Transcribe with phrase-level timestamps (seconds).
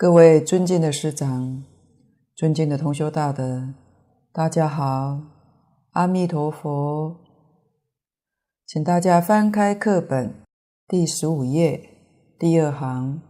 [0.00, 1.64] 各位尊敬的师长，
[2.36, 3.74] 尊敬的同修大德，
[4.32, 5.20] 大家好，
[5.90, 7.16] 阿弥陀佛。
[8.64, 10.32] 请大家翻开课本
[10.86, 11.82] 第十五页
[12.38, 13.20] 第二行。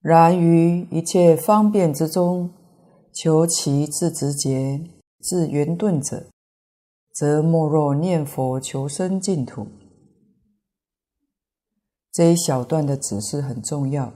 [0.00, 2.48] 然于一切方便之中，
[3.12, 4.84] 求其自直捷、
[5.18, 6.28] 自圆顿者，
[7.12, 9.66] 则莫若念佛求生净土。
[12.12, 14.12] 这一小段的指示很重要。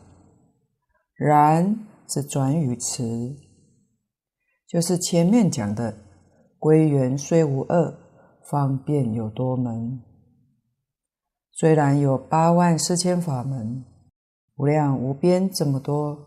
[1.15, 3.34] 然是转语词，
[4.69, 5.97] 就是前面讲的
[6.61, 7.95] “归元虽无二，
[8.51, 10.03] 方便有多门”。
[11.53, 13.83] 虽然有八万四千法门，
[14.57, 16.19] 无量无边这么多，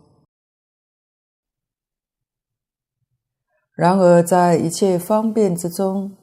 [3.76, 6.16] 然而在一切方便之中，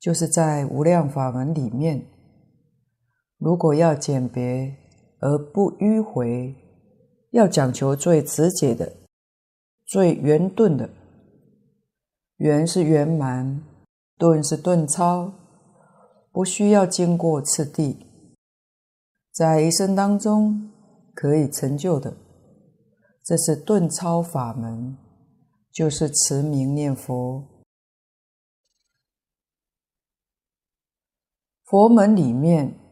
[0.00, 2.04] 就是在无量法门里面。
[3.38, 4.74] 如果要简别
[5.20, 6.54] 而不迂回，
[7.32, 8.96] 要讲求最直接的、
[9.84, 10.88] 最圆顿的，
[12.38, 13.62] 圆是圆满，
[14.16, 15.34] 顿是顿超，
[16.32, 18.06] 不需要经过次第，
[19.32, 20.70] 在一生当中
[21.14, 22.16] 可以成就的，
[23.22, 24.96] 这是顿超法门，
[25.70, 27.44] 就是持名念佛。
[31.64, 32.85] 佛门里面。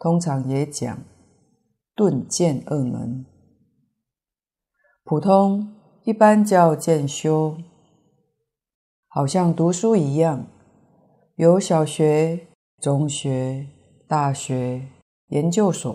[0.00, 0.98] 通常也讲
[1.94, 3.26] 顿渐二门，
[5.04, 5.74] 普通
[6.04, 7.58] 一般叫渐修，
[9.08, 10.46] 好像读书一样，
[11.36, 12.48] 有小学、
[12.80, 13.66] 中学、
[14.08, 14.88] 大学、
[15.28, 15.94] 研究所，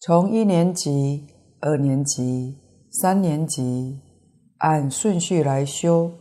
[0.00, 1.26] 从一年级、
[1.60, 2.56] 二年级、
[2.90, 4.00] 三年级
[4.56, 6.12] 按顺序来修，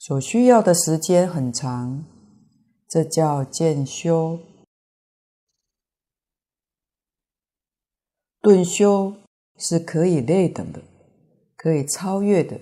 [0.00, 2.04] 所需要的时间很长，
[2.88, 4.40] 这叫渐修。
[8.44, 9.14] 顿修
[9.56, 10.82] 是可以类等的，
[11.56, 12.60] 可以超越的，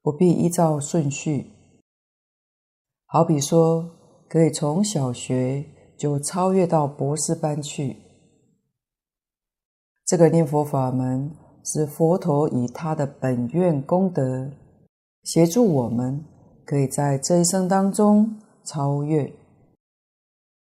[0.00, 1.50] 不必依照顺序。
[3.06, 3.90] 好比说，
[4.28, 5.64] 可以从小学
[5.98, 7.96] 就超越到博士班去。
[10.06, 11.34] 这个念佛法门
[11.64, 14.48] 是佛陀以他的本愿功德，
[15.24, 16.24] 协助我们
[16.64, 19.32] 可以在这一生当中超越。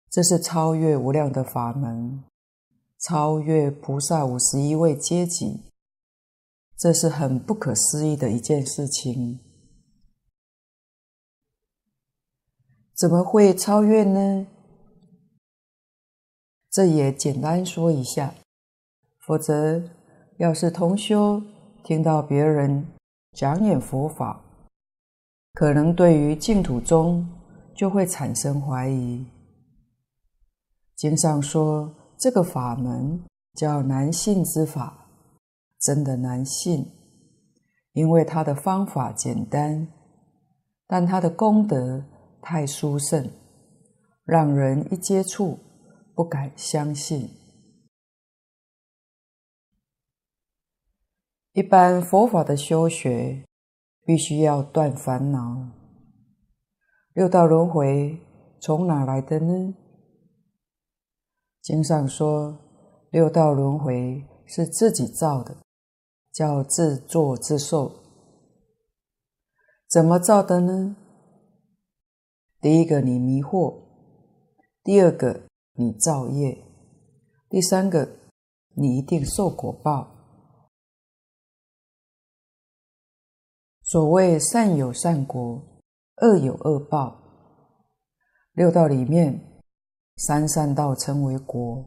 [0.10, 2.24] 这是超越无量的法门。
[3.00, 5.62] 超越菩萨五十一位阶级，
[6.78, 9.40] 这是很不可思议的一件事情。
[12.94, 14.46] 怎么会超越呢？
[16.70, 18.34] 这也简单说一下，
[19.26, 19.82] 否则
[20.38, 21.42] 要是同修
[21.86, 22.86] 听到别人
[23.32, 24.44] 讲演佛法，
[25.54, 27.26] 可能对于净土宗
[27.74, 29.26] 就会产生怀疑。
[30.98, 31.96] 经上说。
[32.20, 33.24] 这个法门
[33.54, 35.08] 叫难信之法，
[35.80, 36.86] 真的难信，
[37.94, 39.88] 因为它的方法简单，
[40.86, 42.04] 但它的功德
[42.42, 43.32] 太殊胜，
[44.26, 45.58] 让人一接触
[46.14, 47.30] 不敢相信。
[51.54, 53.46] 一般佛法的修学，
[54.06, 55.70] 必须要断烦恼。
[57.14, 58.20] 六道轮回
[58.60, 59.74] 从哪来的呢？
[61.62, 62.58] 经上说，
[63.12, 65.58] 六道轮回是自己造的，
[66.32, 67.92] 叫自作自受。
[69.88, 70.96] 怎么造的呢？
[72.62, 73.84] 第一个，你迷惑；
[74.84, 75.42] 第二个，
[75.74, 76.64] 你造业；
[77.50, 78.10] 第三个，
[78.76, 80.16] 你一定受果报。
[83.84, 85.62] 所谓善有善果，
[86.22, 87.22] 恶有恶报。
[88.54, 89.49] 六道里面。
[90.20, 91.86] 三善道称为果，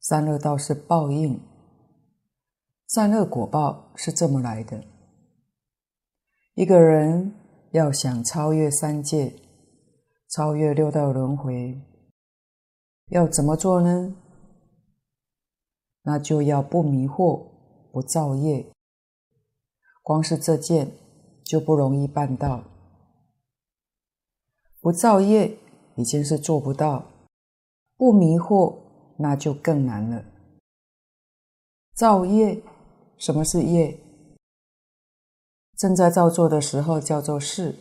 [0.00, 1.40] 三恶道是报应。
[2.86, 4.84] 善恶果报是这么来的。
[6.54, 7.34] 一个人
[7.72, 9.34] 要想超越三界，
[10.28, 11.82] 超越六道轮回，
[13.08, 14.14] 要怎么做呢？
[16.02, 17.44] 那就要不迷惑，
[17.90, 18.70] 不造业。
[20.04, 20.92] 光是这件
[21.44, 22.62] 就不容易办到。
[24.80, 25.58] 不造业
[25.96, 27.17] 已经是做不到。
[27.98, 28.76] 不迷惑，
[29.16, 30.24] 那就更难了。
[31.94, 32.62] 造业，
[33.16, 33.98] 什么是业？
[35.76, 37.74] 正在造作的时候叫做事。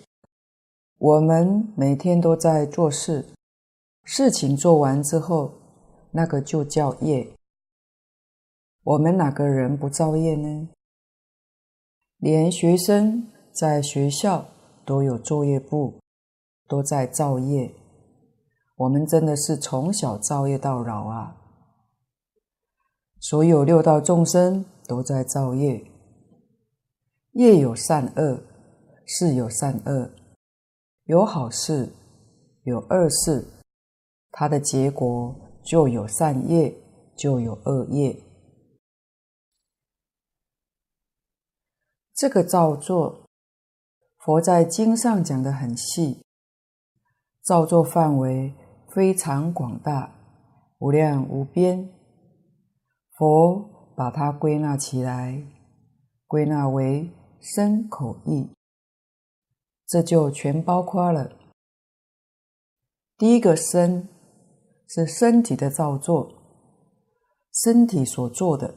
[0.98, 3.26] 我们每天都在做事，
[4.04, 5.54] 事情做完之后，
[6.10, 7.28] 那个就叫业。
[8.84, 10.68] 我们哪个人不造业呢？
[12.18, 14.48] 连学生在学校
[14.84, 16.00] 都有作业簿，
[16.68, 17.72] 都在造业。
[18.78, 21.36] 我们真的是从小造业到老啊！
[23.20, 25.84] 所有六道众生都在造业，
[27.32, 28.40] 业有善恶，
[29.08, 30.12] 事有善恶，
[31.06, 31.92] 有好事，
[32.66, 33.44] 有恶事，
[34.30, 35.36] 它的结果
[35.66, 36.72] 就有善业，
[37.18, 38.24] 就有恶业。
[42.14, 43.28] 这个造作，
[44.20, 46.24] 佛在经上讲得很细，
[47.42, 48.54] 造作范围
[48.98, 50.12] 非常广大，
[50.80, 51.88] 无量无边。
[53.16, 55.40] 佛把它归纳起来，
[56.26, 57.08] 归纳为
[57.40, 58.50] 身口意，
[59.86, 61.32] 这就全包括了。
[63.20, 64.10] 第一个身
[64.88, 66.34] 是身体的造作，
[67.54, 68.74] 身体所做的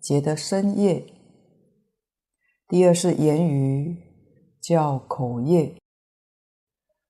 [0.00, 1.12] 结的身业；
[2.68, 3.96] 第二是言语，
[4.60, 5.76] 叫口业；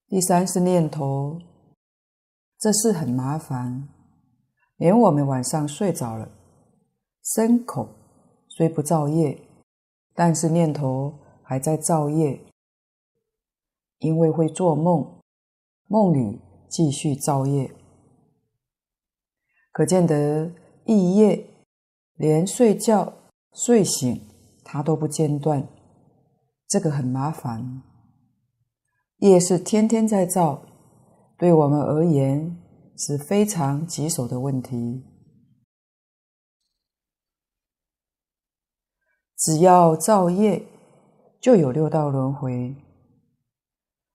[0.09, 1.39] 第三是念头，
[2.67, 3.89] 这事很麻烦，
[4.77, 6.29] 连我们晚上睡着了。
[7.23, 7.89] 牲口
[8.49, 9.41] 虽不造业，
[10.17, 12.45] 但是念头还在造业，
[13.99, 15.23] 因为会做梦，
[15.87, 17.73] 梦里继续造业，
[19.71, 20.51] 可见得
[20.87, 21.49] 一业
[22.17, 23.13] 连睡觉
[23.53, 24.21] 睡醒
[24.65, 25.69] 它都不间断，
[26.67, 27.85] 这个很麻烦。
[29.19, 30.67] 业是天天在造，
[31.39, 32.57] 对我们而言
[32.97, 35.05] 是非常棘手的问题。
[39.37, 40.67] 只要造业，
[41.41, 42.75] 就有六道轮回。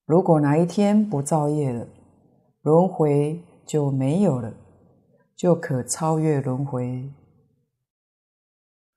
[0.06, 1.88] 如果哪一天不造业了，
[2.64, 4.52] 轮回就没有了，
[5.36, 7.14] 就可超越轮回。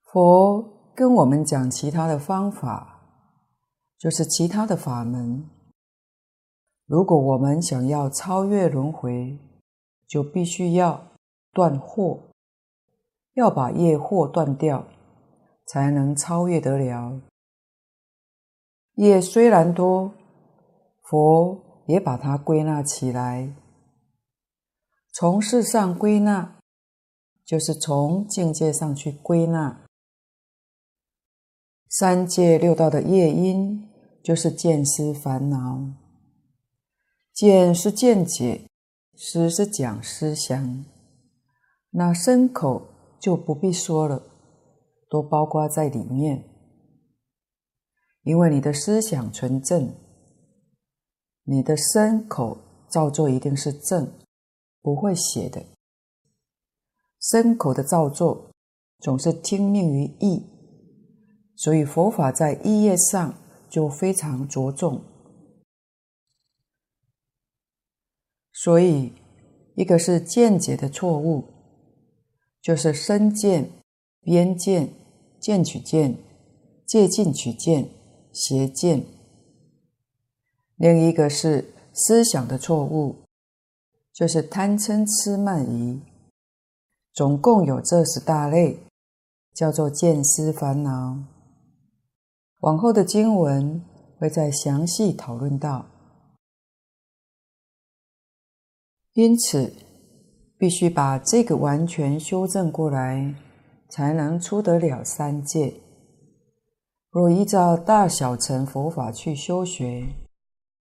[0.01, 3.03] 佛跟我们讲其他的方法，
[3.99, 5.51] 就是其他的法门。
[6.87, 9.39] 如果我们想要超越轮回，
[10.07, 11.13] 就必须要
[11.53, 12.21] 断惑，
[13.35, 14.87] 要把业惑断掉。
[15.67, 17.23] 才能超越得了。
[18.97, 20.13] 业虽然多，
[21.03, 23.51] 佛也把它归纳起来。
[25.15, 26.59] 从事上归纳，
[27.47, 29.87] 就是从境界上去归纳。
[31.89, 33.89] 三界六道的业因，
[34.23, 36.04] 就是见思烦恼。
[37.35, 38.69] 见是见解，
[39.17, 40.85] 思是讲思想。
[41.91, 42.87] 那身口
[43.21, 44.31] 就不必说了。
[45.11, 46.43] 都包括在里面，
[48.25, 49.95] 因为你的思想纯正，
[51.45, 54.13] 你的身口造作一定是正，
[54.83, 55.63] 不会邪的。
[57.21, 58.51] 身口的造作
[58.99, 60.45] 总是听命于意，
[61.55, 63.35] 所以佛法在意业上
[63.71, 65.01] 就非常着重。
[68.55, 69.13] 所以，
[69.75, 71.45] 一个是见解的错误，
[72.63, 73.69] 就是身见、
[74.23, 74.89] 边见。
[75.41, 76.17] 见取见，
[76.87, 77.91] 戒禁取见，
[78.33, 79.05] 邪见。
[80.77, 83.17] 另一个是思想的错误，
[84.11, 86.01] 就是贪嗔痴慢疑。
[87.13, 88.79] 总共有这十大类，
[89.53, 91.19] 叫做见思烦恼。
[92.61, 93.83] 往后的经文
[94.19, 95.85] 会再详细讨论到。
[99.15, 99.73] 因此，
[100.57, 103.35] 必须把这个完全修正过来。
[103.91, 105.73] 才能出得了三界。
[107.11, 110.05] 若依照大小乘佛法去修学，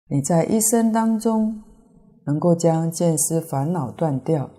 [0.07, 1.61] 你在一生当中
[2.25, 4.49] 能够将见思烦恼断掉，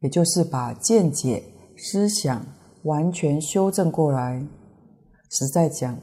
[0.00, 1.44] 也就是把见解
[1.76, 2.44] 思想
[2.82, 4.44] 完全修正过来。
[5.30, 5.96] 实在讲，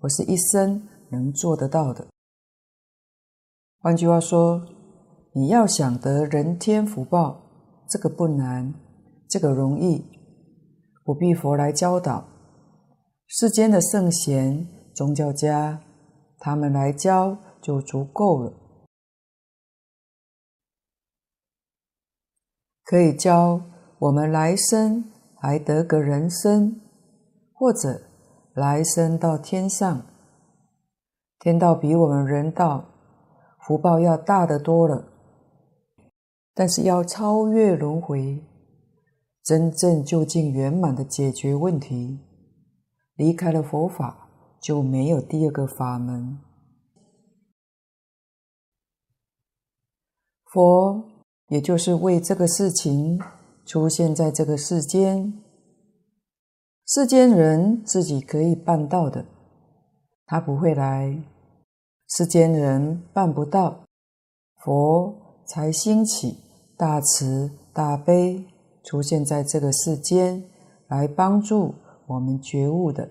[0.00, 2.08] 不是一生能做得到的。
[3.78, 4.66] 换句话说，
[5.36, 7.42] 你要想得人天福报，
[7.90, 8.72] 这个不难，
[9.28, 10.02] 这个容易。
[11.04, 12.26] 不必佛来教导，
[13.26, 15.82] 世间的圣贤、宗教家，
[16.38, 18.54] 他们来教就足够了。
[22.82, 23.60] 可以教
[23.98, 26.80] 我们来生还得个人生，
[27.52, 28.00] 或者
[28.54, 30.06] 来生到天上，
[31.38, 32.86] 天道比我们人道
[33.60, 35.12] 福报要大得多了。
[36.56, 38.42] 但是要超越轮回。
[39.44, 42.18] 真正究竟圆满的解决问题，
[43.14, 44.28] 离开了佛法
[44.60, 46.38] 就没有第二个法门。
[50.46, 51.04] 佛
[51.48, 53.20] 也就是为这个事情
[53.64, 55.40] 出现在这个世间，
[56.86, 59.26] 世间人自己可以办到的，
[60.24, 61.22] 他不会来；
[62.08, 63.84] 世间人办不到，
[64.56, 66.38] 佛才兴起
[66.76, 68.46] 大慈大悲。
[68.84, 70.48] 出现在这个世间，
[70.86, 71.74] 来帮助
[72.06, 73.10] 我们觉悟的。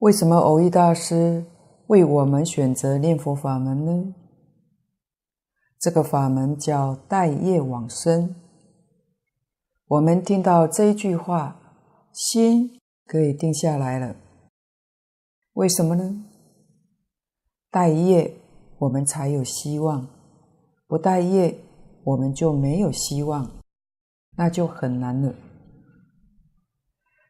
[0.00, 1.46] 为什么蕅益大师
[1.86, 4.14] 为我们选择念佛法门呢？
[5.78, 8.34] 这个法门叫带业往生。
[9.86, 11.58] 我们听到这一句话，
[12.12, 14.14] 心可以定下来了。
[15.54, 16.26] 为什么呢？
[17.70, 18.36] 带业，
[18.82, 20.08] 我们才有希望；
[20.88, 21.56] 不待业，
[22.02, 23.48] 我们就没有希望，
[24.36, 25.32] 那就很难了。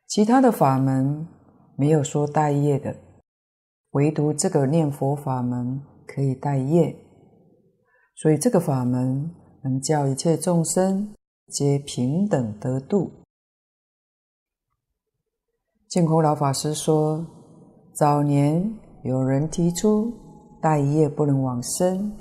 [0.06, 1.28] 其他的法门
[1.76, 2.96] 没有说待业的，
[3.90, 6.96] 唯独这个念佛法门可以待业，
[8.14, 9.30] 所以这个法门
[9.62, 11.14] 能叫一切众生
[11.48, 13.10] 皆平等得度。
[15.86, 17.26] 净空老法师说，
[17.92, 20.14] 早年有人提出
[20.62, 22.16] 带业不能往生，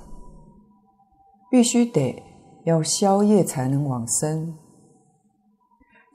[1.52, 2.22] 必须得
[2.66, 4.58] 要宵夜才能往生。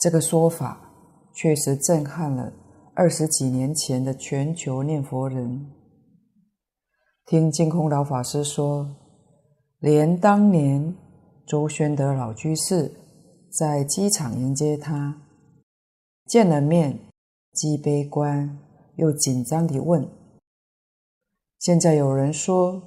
[0.01, 0.79] 这个说法
[1.33, 2.53] 确实震撼了
[2.95, 5.71] 二十几年前的全球念佛人。
[7.25, 8.89] 听净空老法师说，
[9.79, 10.95] 连当年
[11.47, 12.93] 周宣德老居士
[13.51, 15.23] 在机场迎接他，
[16.27, 16.99] 见了面，
[17.53, 18.59] 既悲观。
[18.97, 20.09] 又紧张地问
[21.59, 22.83] ：“现在有人说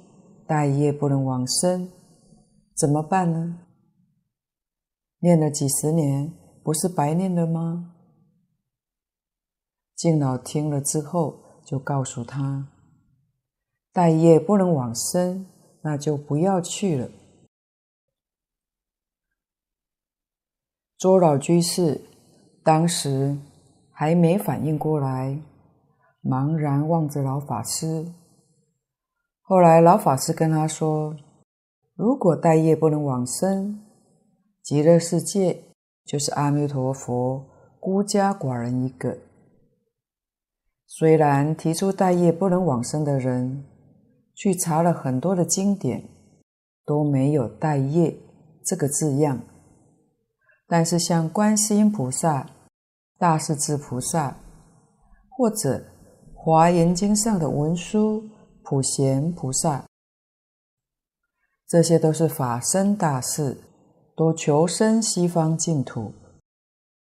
[0.46, 1.90] 带业不能往生，
[2.74, 3.58] 怎么办呢？
[5.18, 7.94] 念了几十年，不是白念了吗？”
[9.94, 12.68] 净老听了之后，就告诉他
[13.92, 15.46] ：“带业不能往生，
[15.82, 17.10] 那就不要去了。”
[20.96, 22.00] 周老居士
[22.62, 23.36] 当时
[23.90, 25.38] 还没反应过来。
[26.22, 28.12] 茫然望着老法师。
[29.50, 31.16] 后来老法师跟他说
[31.98, 33.80] ：“如果待业不能往生，
[34.62, 35.64] 极乐世界
[36.04, 37.44] 就是阿弥陀佛
[37.80, 39.18] 孤家寡人一个。
[40.86, 43.64] 虽然提出待业不能往生的人，
[44.36, 46.04] 去查了很多的经典，
[46.86, 48.16] 都没有待业
[48.64, 49.40] 这个字样，
[50.68, 52.46] 但是像观世音菩萨、
[53.18, 54.36] 大势至菩萨，
[55.28, 55.82] 或者……”
[56.42, 58.24] 华严经上的文殊、
[58.70, 59.84] 普贤菩萨，
[61.66, 63.56] 这些都是法身大士，
[64.14, 66.12] 都求生西方净土。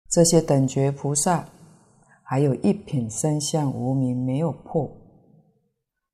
[0.09, 1.49] 这些等觉菩萨，
[2.23, 4.89] 还有一品身相无明没有破，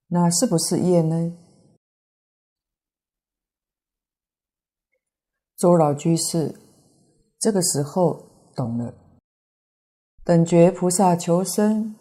[0.07, 1.37] 那是不是业呢？
[5.55, 6.59] 周老居士
[7.37, 8.23] 这个时候
[8.55, 8.91] 懂了，
[10.23, 11.95] 等觉菩萨求生。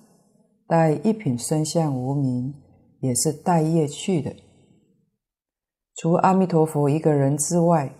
[0.68, 2.54] 带一品身相无明，
[3.02, 4.34] 也是带业去的。
[5.96, 7.94] 除阿弥陀佛一个人之外，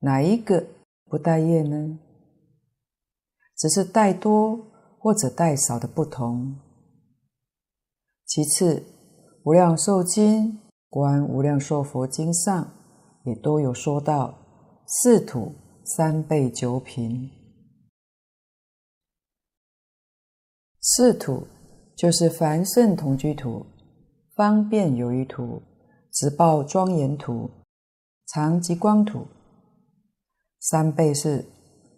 [0.00, 0.62] 哪一个
[1.06, 1.98] 不带业呢？
[3.56, 4.56] 只是带多
[5.00, 6.58] 或者带少的不同。
[8.26, 8.74] 其次，
[9.44, 10.52] 《无量寿经》
[10.90, 12.70] 《观无量寿佛经》上
[13.24, 14.38] 也都有说到
[14.86, 17.30] 四土三辈九品，
[20.80, 21.46] 四土。
[21.96, 23.66] 就是凡圣同居土、
[24.38, 25.60] 方便有余土、
[26.12, 27.50] 直报庄严土、
[28.24, 29.26] 常寂光土。
[30.60, 31.44] 三倍是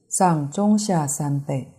[0.09, 1.71] 上中下三倍，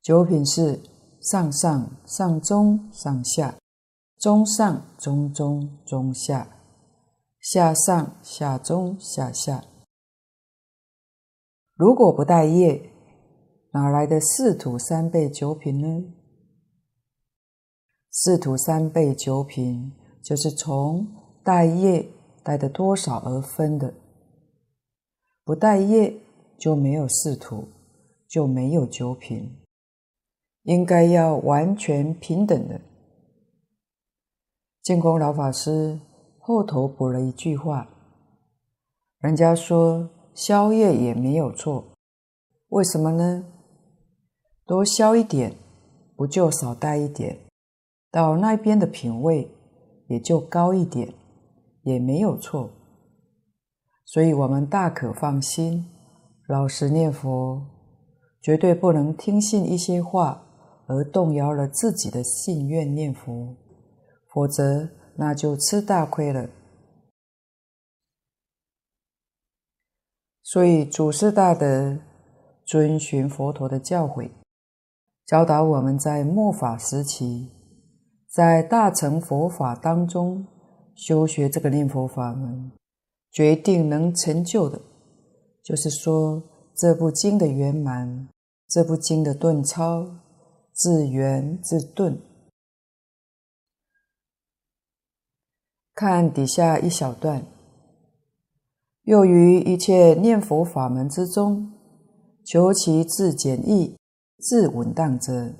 [0.00, 0.80] 九品是
[1.20, 3.54] 上上上中上下，
[4.18, 6.48] 中上中中中下，
[7.38, 9.62] 下上下中下下。
[11.74, 12.90] 如果不带业，
[13.72, 16.21] 哪来的四土三倍九品呢？
[18.14, 19.90] 四土三辈九品，
[20.22, 21.06] 就是从
[21.42, 22.06] 带业
[22.42, 23.94] 带的多少而分的。
[25.44, 26.14] 不带业
[26.58, 27.66] 就没有仕途，
[28.28, 29.56] 就没有九品，
[30.64, 32.78] 应该要完全平等的。
[34.82, 35.98] 净空老法师
[36.38, 37.88] 后头补了一句话：
[39.20, 41.82] 人家说消业也没有错，
[42.68, 43.42] 为什么呢？
[44.66, 45.56] 多消一点，
[46.14, 47.38] 不就少带一点？
[48.12, 49.50] 到那边的品位
[50.06, 51.12] 也就高一点，
[51.82, 52.70] 也没有错。
[54.04, 55.86] 所以我们大可放心，
[56.46, 57.66] 老实念佛，
[58.42, 60.44] 绝对不能听信一些话
[60.86, 63.56] 而动摇了自己的信愿念佛，
[64.30, 66.50] 否则那就吃大亏了。
[70.42, 71.98] 所以祖师大德
[72.66, 74.28] 遵循佛陀的教诲，
[75.24, 77.61] 教导我们在末法时期。
[78.32, 80.46] 在大乘佛法当中
[80.94, 82.72] 修学这个念佛法门，
[83.30, 84.80] 决定能成就的，
[85.62, 86.42] 就是说
[86.74, 88.26] 这部经的圆满，
[88.66, 90.08] 这部经的顿超，
[90.72, 92.18] 自圆自顿。
[95.94, 97.44] 看底下一小段，
[99.02, 101.70] 又于一切念佛法门之中，
[102.46, 103.94] 求其自简易、
[104.38, 105.52] 自稳当者，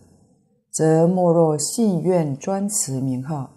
[0.72, 3.50] 则莫若信愿专持名号。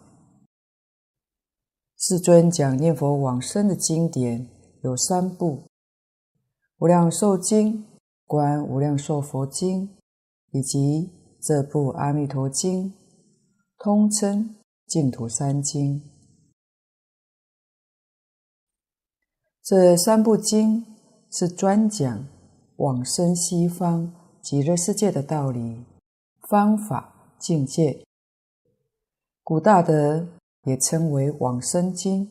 [1.97, 4.49] 世尊讲念佛往生的经典
[4.84, 5.56] 有三部：
[6.80, 7.73] 《无量寿经》、
[8.25, 9.88] 《观无量寿佛经》，
[10.51, 11.10] 以及
[11.41, 12.89] 这部《阿弥陀经》，
[13.78, 16.04] 通称净土三经。
[19.63, 20.86] 这三部经
[21.32, 22.28] 是专讲
[22.75, 25.84] 往生西方极乐世界的道理、
[26.47, 28.05] 方法、境界。
[29.43, 30.27] 古大德
[30.63, 32.29] 也称为往生经。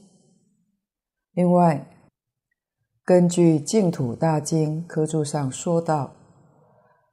[1.33, 1.91] 另外，
[3.05, 6.15] 根据《净土大经科注》上说道，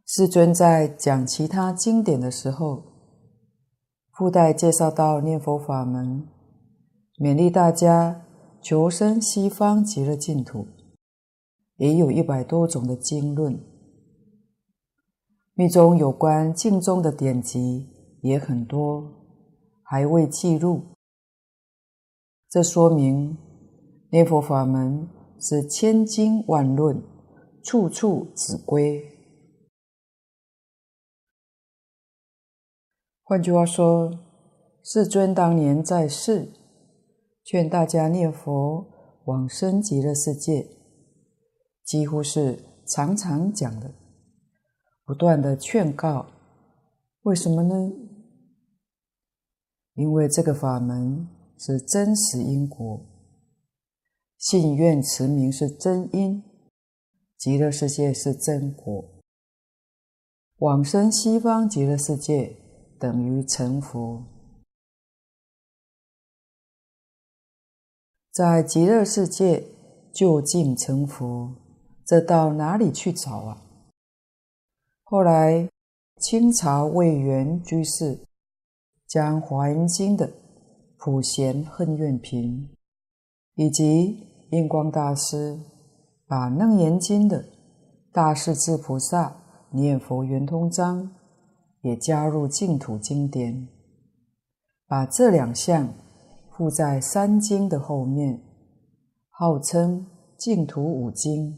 [0.06, 2.84] 世尊在讲其他经典的时候，
[4.14, 6.28] 附带介绍到念佛法门，
[7.18, 8.26] 勉励大家。
[8.64, 10.68] 求生西方极乐净土，
[11.78, 13.60] 也有一百多种的经论，
[15.62, 17.88] 密宗有关净宗的典籍
[18.24, 19.08] 也很多，
[19.84, 20.82] 还未记录。
[22.50, 23.38] 这说明
[24.10, 25.08] 念佛法门
[25.40, 27.00] 是千经万论，
[27.64, 29.06] 处处指归。
[33.22, 34.18] 换句话说，
[34.84, 36.52] 世尊当年在世。
[37.44, 38.84] 劝大家念佛
[39.26, 40.68] 往生极乐世界，
[41.84, 43.94] 几乎是常常讲的，
[45.12, 46.26] 不断的劝告。
[47.24, 47.92] 为什么呢？
[49.96, 51.28] 因为这个法门
[51.60, 53.06] 是真实因果，
[54.38, 56.42] 信愿持名是真因，
[57.38, 59.22] 极乐世界是真果，
[60.60, 62.56] 往生西方极乐世界
[62.98, 64.24] 等于成佛。
[68.32, 69.68] 在极乐世界
[70.14, 71.54] 就近成佛，
[72.06, 73.68] 这到哪里去找啊？
[75.12, 75.68] 后来
[76.22, 78.18] 清朝魏源居士
[79.06, 80.32] 将《华严经》的
[80.98, 82.70] 普贤恨怨品，
[83.56, 85.60] 以及印光大师
[86.26, 87.44] 把《楞严经》的
[88.14, 89.36] 大势至菩萨
[89.72, 91.12] 念佛圆通章
[91.82, 93.68] 也加入净土经典，
[94.88, 95.94] 把这两项。
[96.56, 98.40] 附在三经的后面，
[99.30, 100.06] 号称
[100.38, 101.58] 净土五经。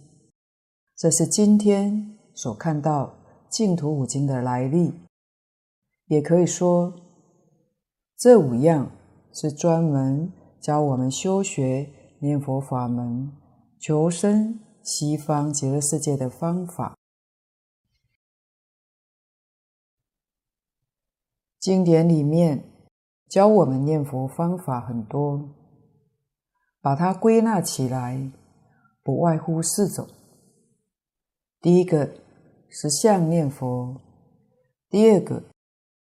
[0.95, 3.13] 这是今天所看到
[3.53, 4.95] 净土五经的来历。
[6.07, 6.93] 也可以说，
[8.17, 8.91] 这五样
[9.31, 11.89] 是专门教我们修学
[12.19, 13.31] 念佛法门、
[13.79, 16.97] 求生西方极乐世界的方法。
[21.59, 22.69] 经典里面。
[23.29, 25.49] 教我们念佛方法很多，
[26.81, 28.31] 把它归纳起来，
[29.01, 30.07] 不外乎四种。
[31.59, 32.13] 第一个
[32.73, 34.01] 是相念佛，
[34.89, 35.43] 第二个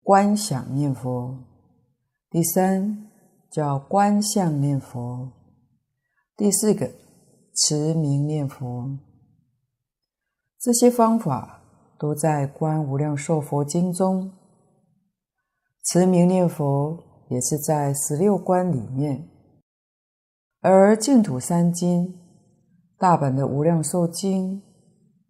[0.01, 1.37] 观想念佛，
[2.29, 3.07] 第三
[3.51, 5.31] 叫观相念佛，
[6.35, 6.91] 第四个
[7.53, 8.97] 持名念佛。
[10.59, 11.61] 这些方法
[11.99, 14.33] 都在《观无量寿佛经》中，
[15.85, 17.03] 持名念佛。
[17.27, 19.27] 也是在十六观里面，
[20.61, 22.19] 而净土三经，
[22.99, 24.61] 大本的《无量寿经》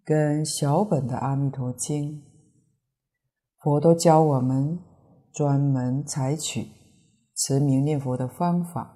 [0.05, 2.21] 跟小本的《阿弥陀经》，
[3.57, 4.79] 佛都教我们
[5.33, 6.67] 专门采取
[7.35, 8.95] 持名念佛的方法，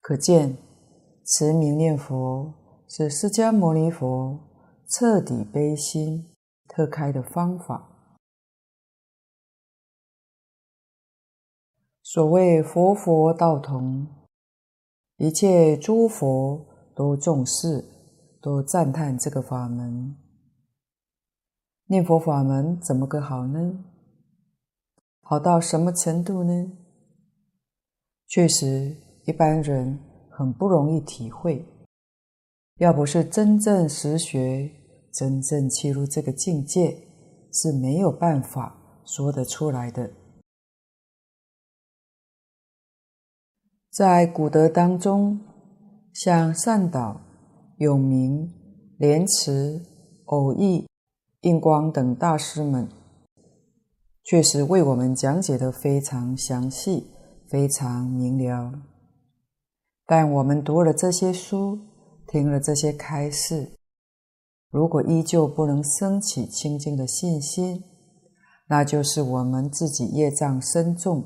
[0.00, 0.56] 可见
[1.24, 2.54] 持名念佛
[2.88, 4.38] 是释迦牟尼佛
[4.88, 6.32] 彻底悲心
[6.68, 7.90] 特开的方法。
[12.04, 14.06] 所谓佛佛道同，
[15.16, 16.64] 一切诸佛
[16.94, 17.84] 都重视，
[18.46, 20.16] 都赞叹这个法门。
[21.86, 23.84] 念佛法门怎么个好呢？
[25.22, 26.70] 好到什么程度呢？
[28.28, 29.98] 确实，一般人
[30.30, 31.66] 很不容易体会。
[32.76, 34.70] 要不是真正实学，
[35.12, 36.96] 真正切入这个境界，
[37.52, 40.08] 是没有办法说得出来的。
[43.90, 45.40] 在古德当中，
[46.12, 47.20] 像善导、
[47.78, 48.50] 永明、
[48.96, 49.82] 莲池、
[50.24, 50.86] 藕益、
[51.42, 52.88] 印光等大师们，
[54.24, 57.10] 确实为我们讲解的非常详细、
[57.50, 58.72] 非常明了。
[60.06, 61.78] 但我们读了这些书，
[62.26, 63.78] 听了这些开示，
[64.70, 67.82] 如果依旧不能升起清净的信心，
[68.68, 71.22] 那就是我们自己业障深重，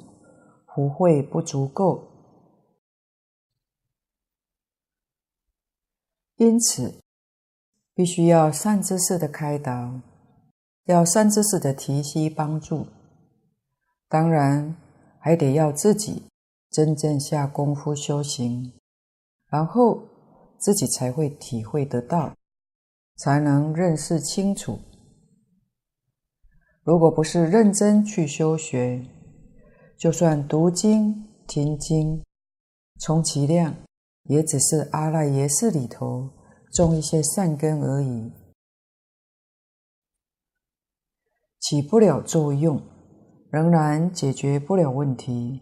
[0.74, 2.09] 福慧不足够。
[6.40, 6.94] 因此，
[7.94, 10.00] 必须要善知识的开导，
[10.86, 12.86] 要善知识的提携帮助。
[14.08, 14.74] 当然，
[15.18, 16.22] 还得要自己
[16.70, 18.72] 真正下功夫修行。
[19.50, 20.02] 然后
[20.56, 22.34] 自己才会体会得到，
[23.16, 24.78] 才能认识清楚。
[26.82, 29.04] 如果不是认真去修学，
[29.98, 32.24] 就算读经、听经，
[32.98, 33.76] 充其量
[34.24, 36.30] 也只是阿赖耶识里头
[36.72, 38.32] 种一些善根而已，
[41.58, 42.80] 起不了作用，
[43.50, 45.60] 仍然解决不了问题。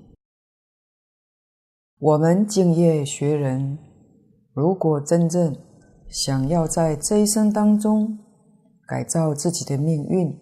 [1.99, 3.79] 我们敬业学人，
[4.53, 5.57] 如果真正
[6.09, 8.19] 想要在这一生当中
[8.87, 10.39] 改造自己的命运，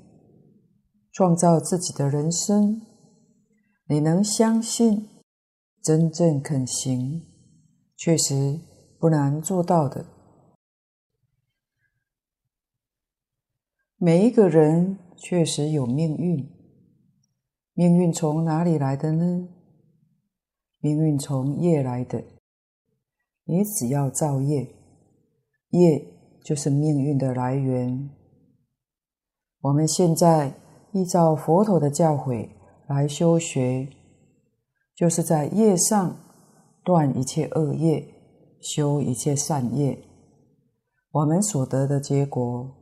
[1.12, 2.82] 创造自己的人生，
[3.88, 5.08] 你能相信，
[5.82, 7.24] 真正肯行，
[7.96, 8.60] 确实
[9.00, 10.06] 不难做到的。
[13.96, 16.46] 每一个人确实有命运，
[17.72, 19.48] 命运从哪里来的呢？
[20.80, 22.22] 命运从业来的，
[23.44, 24.68] 你只要造业，
[25.70, 26.06] 业
[26.44, 28.10] 就是命运的来源。
[29.62, 30.60] 我们现在
[30.92, 32.50] 依照佛陀的教诲
[32.86, 33.88] 来修学，
[34.94, 36.25] 就是在业上
[36.86, 38.06] 断一切恶业，
[38.60, 39.98] 修一切善业。
[41.10, 42.72] 我们所得的结果，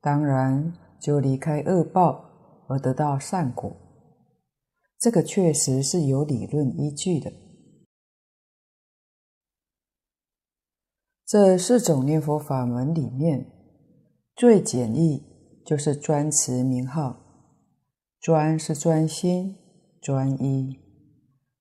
[0.00, 3.72] 当然就离开恶报而得到善果。
[4.98, 7.32] 这个确实是有理论依据的。
[11.24, 13.46] 这四种念佛法门里面，
[14.34, 15.22] 最简易
[15.64, 17.20] 就是专持名号。
[18.20, 19.54] 专是专心、
[20.00, 20.83] 专一；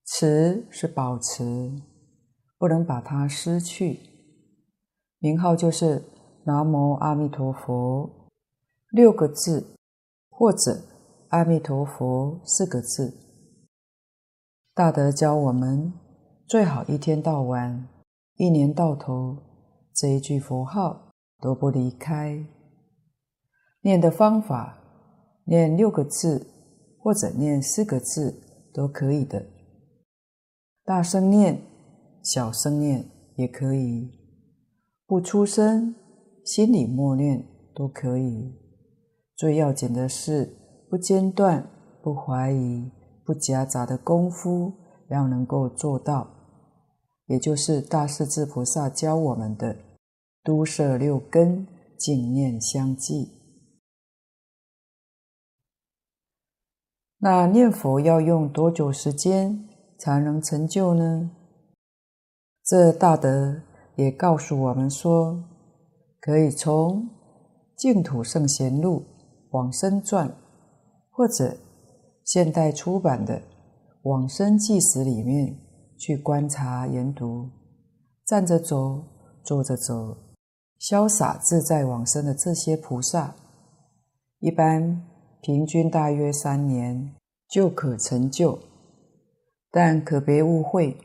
[0.06, 1.82] 持是保持，
[2.58, 4.00] 不能把它失去。
[5.20, 6.04] 名号就是
[6.46, 8.30] 南无阿弥陀佛
[8.92, 9.76] 六个字，
[10.30, 10.82] 或者
[11.30, 13.18] 阿弥陀佛四个字。
[14.74, 15.94] 大德教我们，
[16.48, 17.88] 最好一天到晚，
[18.36, 19.38] 一年到头。
[19.96, 22.44] 这一句佛号都不离开，
[23.82, 24.80] 念的方法，
[25.46, 26.48] 念六个字
[27.00, 28.42] 或者念四个字
[28.74, 29.46] 都可以的，
[30.86, 31.62] 大声念、
[32.22, 34.12] 小声念也可以，
[35.08, 35.96] 不出声，
[36.43, 38.54] 心里默念都可以。
[39.36, 40.58] 最要紧的是
[40.89, 41.69] 不间断、
[42.04, 42.91] 不怀疑、
[43.26, 44.74] 不夹杂的功夫
[45.10, 46.30] 要能够做到。
[47.28, 49.78] 也就是大势至菩萨教我们的
[50.43, 51.65] “都摄六根，
[51.98, 53.30] 净念相继”。
[57.19, 59.69] 那念佛要用多久时间
[60.04, 61.32] 才能成就呢？
[62.66, 63.62] 这大德
[63.96, 65.42] 也告诉我们说，
[66.20, 67.04] 可以从
[67.78, 69.00] 《净土圣贤录》
[69.52, 70.28] 《往生传》
[71.10, 71.56] 或者
[72.26, 73.39] 现代出版的
[74.02, 75.58] 《往生纪实》里面。
[75.96, 77.50] 去观察研读，
[78.26, 79.06] 站着走，
[79.42, 80.18] 坐着走，
[80.78, 83.34] 潇洒自在往生的这些菩萨，
[84.39, 85.02] 一般
[85.42, 87.16] 平均大约三年
[87.48, 88.60] 就可成就。
[89.76, 90.96] 但可别误会，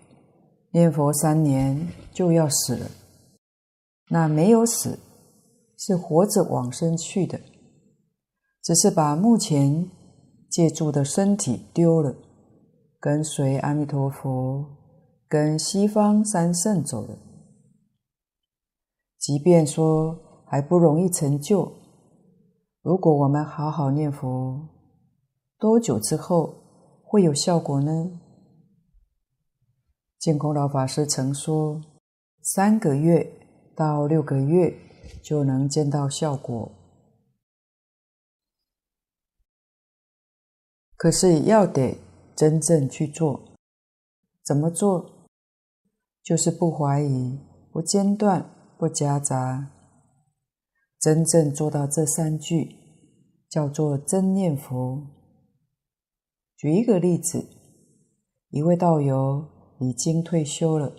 [0.73, 2.91] 念佛三年就要死了，
[4.11, 4.99] 那没有死，
[5.79, 7.41] 是活着往生去的，
[8.63, 9.91] 只是把目前
[10.51, 12.15] 借住的身体丢了，
[13.01, 14.77] 跟随阿弥陀佛。
[15.31, 17.19] 跟西方三圣走了，
[19.19, 21.71] 即便说还不容易成就，
[22.81, 24.69] 如果我们好好念佛，
[25.59, 26.55] 多久之后
[27.05, 28.21] 会有效果呢？
[30.19, 31.81] 净空老法师曾说，
[32.43, 33.31] 三个月
[33.77, 34.77] 到六个月
[35.23, 36.73] 就能见到效果。
[40.97, 41.97] 可是要得
[42.35, 43.57] 真正去做，
[44.45, 45.29] 怎么做？
[46.25, 47.39] 就是不怀疑、
[47.71, 49.71] 不间断、不夹杂，
[50.99, 52.75] 真正做到这三句，
[53.49, 55.07] 叫做真念佛。
[56.57, 57.47] 举一个例子，
[58.51, 59.49] 一位道友
[59.81, 60.95] 已经退休了，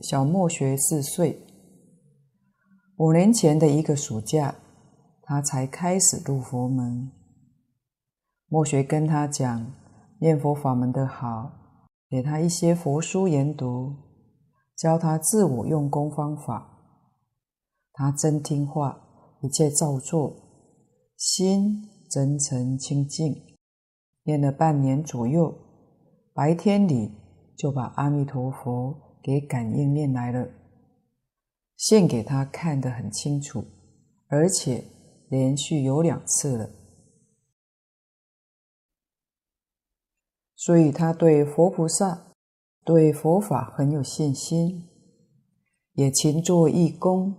[0.00, 1.40] 小莫学四岁。
[2.96, 4.54] 五年前的一个暑假，
[5.22, 7.10] 他才开始入佛门。
[8.48, 9.72] 莫学跟他讲
[10.20, 11.52] 念佛法门的好，
[12.08, 13.94] 给他一些佛书研读。
[14.76, 16.78] 教他自我用功方法，
[17.92, 18.98] 他真听话，
[19.42, 20.34] 一切照做，
[21.18, 23.34] 心真诚清净，
[24.24, 25.54] 念了半年左右，
[26.32, 27.12] 白天里
[27.60, 30.48] 就把阿弥陀佛给感应念来了，
[31.76, 33.62] 现给他看得很清楚，
[34.28, 34.82] 而且
[35.28, 36.70] 连续有两次了。
[40.56, 42.32] 所以他对佛菩萨、
[42.82, 44.88] 对佛法很有信心，
[45.92, 47.34] 也勤做义工，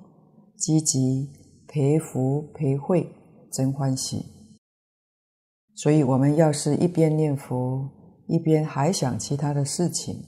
[0.56, 1.32] 积极
[1.68, 3.12] 培福培慧，
[3.52, 4.28] 真欢喜。
[5.74, 7.90] 所以，我们要是一边念佛，
[8.32, 10.24] 一边还想其他的事情，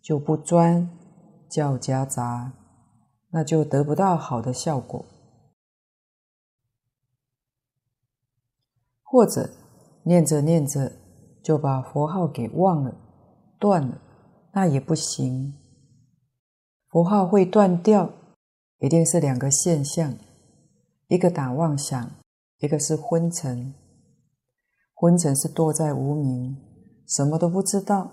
[0.00, 0.88] 就不专，
[1.50, 2.52] 叫夹杂，
[3.30, 5.04] 那就得不到好的效果。
[9.02, 9.50] 或者
[10.04, 10.92] 念着念着，
[11.42, 12.94] 就把佛号给忘了、
[13.58, 14.00] 断了，
[14.52, 15.52] 那也不行。
[16.88, 18.12] 佛号会断掉，
[18.78, 20.14] 一定是两个现象：
[21.08, 22.12] 一个打妄想，
[22.58, 23.74] 一个是昏沉。
[24.94, 26.56] 昏沉是堕在无明，
[27.10, 28.12] 什么都不知道，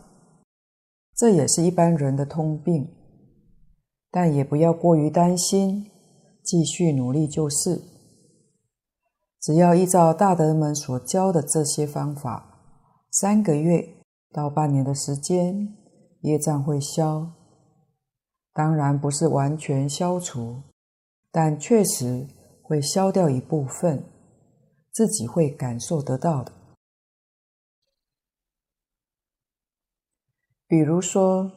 [1.15, 2.89] 这也是一般人的通病。
[4.09, 5.85] 但也不要过于担心，
[6.43, 7.79] 继续努力就是。
[9.39, 12.55] 只要依照大德们所教的这些方法。
[13.11, 13.87] 三个月
[14.33, 15.77] 到半年的时间，
[16.21, 17.31] 业障会消。
[18.53, 20.63] 当然不是完全消除，
[21.31, 22.27] 但确实
[22.63, 24.03] 会消掉一部分，
[24.91, 26.51] 自己会感受得到的。
[30.67, 31.51] 比如说，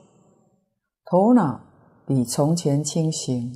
[1.05, 1.61] 头脑
[2.07, 3.53] 比从前清醒，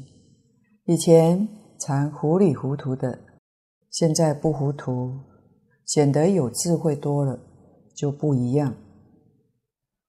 [0.85, 3.19] 以前常糊里糊涂的，
[3.90, 5.21] 现在不糊涂，
[5.87, 7.38] 显得有智慧多了。
[7.95, 8.75] 就不一样。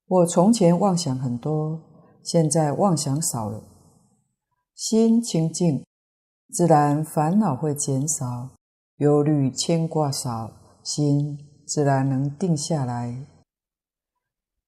[0.08, 1.80] 我从前妄想很多，
[2.24, 3.64] 现在妄想少了，
[4.74, 5.86] 心清净，
[6.52, 8.50] 自然烦恼会减少，
[8.98, 10.52] 忧虑牵挂少，
[10.84, 13.28] 心自然能定下来。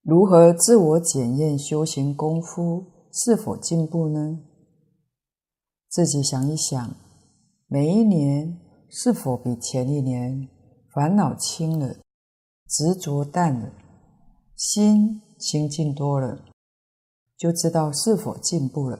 [0.08, 4.39] 如何自我检验修行功夫是否进步呢？
[5.89, 6.96] 自己想一想，
[7.67, 10.48] 每一年是否比前一年
[10.93, 11.98] 烦恼轻了？
[12.70, 13.74] 执着淡了，
[14.56, 16.41] 心清净多了，
[17.36, 19.00] 就知道是否进步了。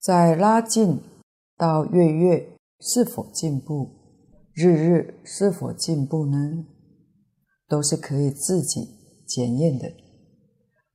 [0.00, 0.98] 再拉近
[1.58, 3.90] 到月月是否进步，
[4.54, 6.64] 日日是否进步呢？
[7.68, 8.88] 都是可以自己
[9.26, 9.92] 检验的。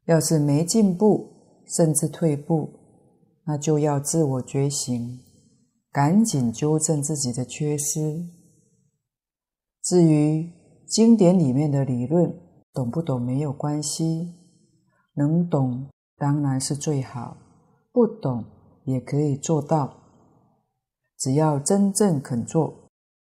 [0.06, 2.70] 要是没进步，甚至退步，
[3.46, 5.20] 那就要自我觉醒，
[5.92, 8.28] 赶紧纠正自己的缺失。
[9.82, 10.52] 至于
[10.88, 12.34] 经典里面的理论，
[12.74, 14.34] 懂不懂没有关系，
[15.14, 17.38] 能懂当然是最好，
[17.92, 18.44] 不懂
[18.86, 20.02] 也可以做到。
[21.18, 22.90] 只要真正肯做，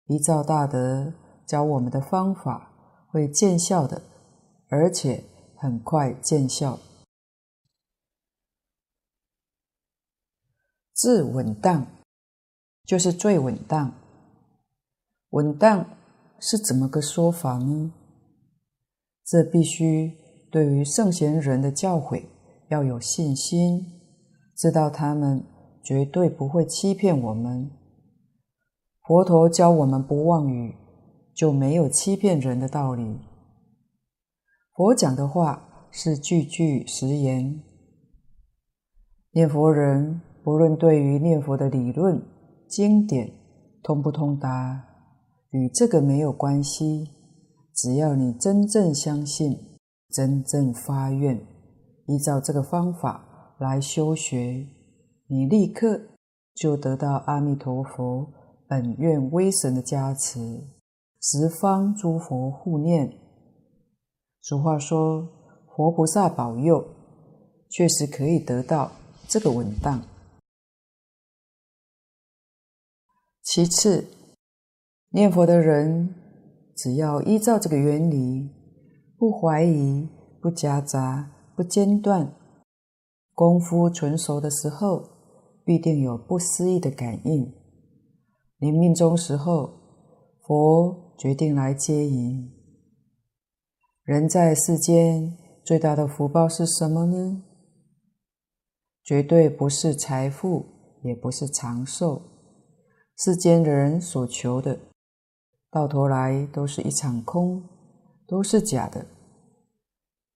[0.07, 1.13] 依照大德
[1.47, 2.68] 教我们的方法，
[3.11, 4.01] 会见效的，
[4.69, 5.23] 而且
[5.55, 6.79] 很快见效。
[10.93, 11.87] 自稳当，
[12.85, 13.93] 就是最稳当，
[15.29, 15.85] 稳当。
[16.41, 17.91] 是怎么个说法呢？
[19.25, 20.17] 这必须
[20.49, 22.23] 对于圣贤人的教诲
[22.69, 23.85] 要有信心，
[24.55, 25.43] 知道他们
[25.83, 27.69] 绝对不会欺骗我们。
[29.01, 30.77] 佛陀教我们不妄语，
[31.39, 33.17] 就没有欺骗人的道理。
[34.75, 37.63] 佛讲的话是句句实言。
[39.31, 42.21] 念佛人不论对于念佛的理论、
[42.67, 43.31] 经典
[43.81, 44.83] 通不通达。
[45.51, 47.07] 与这个没有关系，
[47.73, 49.57] 只要你真正相信，
[50.09, 51.37] 真正发愿，
[52.07, 54.67] 依照这个方法来修学，
[55.27, 56.01] 你立刻
[56.53, 58.27] 就得到阿弥陀佛
[58.67, 60.67] 本愿威神的加持，
[61.21, 63.13] 十方诸佛护念。
[64.41, 65.27] 俗话说，
[65.75, 66.85] 佛菩萨保佑，
[67.69, 68.91] 确实可以得到
[69.27, 70.01] 这个稳当。
[73.43, 74.07] 其次。
[75.11, 76.13] 念佛的人，
[76.75, 78.47] 只要依照这个原理，
[79.17, 80.07] 不怀疑、
[80.39, 82.31] 不夹杂、不间断，
[83.33, 85.03] 功夫纯熟的时候，
[85.65, 87.51] 必定有不思议的感应。
[88.59, 89.71] 临命终时候，
[90.43, 92.49] 佛决定来接引。
[94.03, 97.43] 人在世间最大的福报是什么呢？
[99.03, 100.65] 绝对不是财富，
[101.03, 102.21] 也不是长寿，
[103.17, 104.79] 世间的人所求的。
[105.69, 107.67] 到头来都是一场空，
[108.25, 109.05] 都是假的。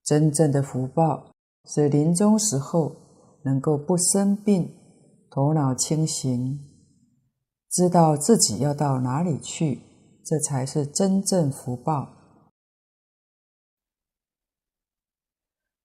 [0.04, 1.32] 真正的福报
[1.64, 2.94] 是临终时候
[3.46, 4.70] 能够不生病，
[5.32, 6.60] 头脑清醒，
[7.72, 9.80] 知道自己要到哪里去，
[10.24, 12.10] 这才是真正福报。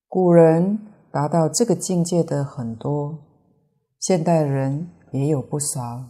[0.07, 0.79] 古人
[1.11, 3.19] 达到这个境界的很多，
[3.99, 6.05] 现代人也有不少。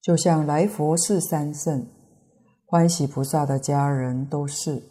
[0.00, 1.86] 就像来佛寺三圣、
[2.66, 4.82] 欢喜菩萨的家人都是。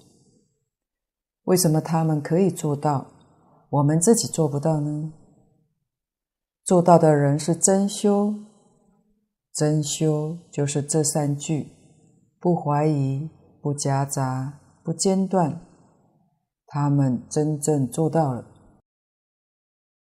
[1.44, 3.08] 为什么他们可以做到，
[3.70, 5.14] 我们自己做不到呢？
[6.64, 8.34] 做到的人是真修，
[9.54, 11.68] 真修就是这三句：
[12.44, 13.30] 不怀疑、
[13.62, 15.62] 不夹杂、不间断。
[16.68, 18.46] 他们真正做到了。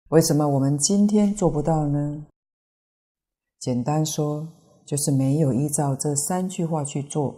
[0.09, 2.27] 为什么我们今天做不到呢？
[3.61, 4.49] 简单说，
[4.85, 7.33] 就是没有依照这三句话去做。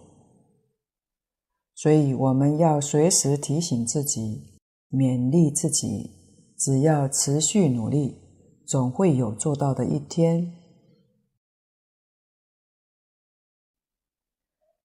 [1.75, 4.57] 所以我们要随时提醒自己，
[4.91, 6.13] 勉励自己，
[6.57, 8.17] 只要持续努力，
[8.67, 10.64] 总会有做到的一天。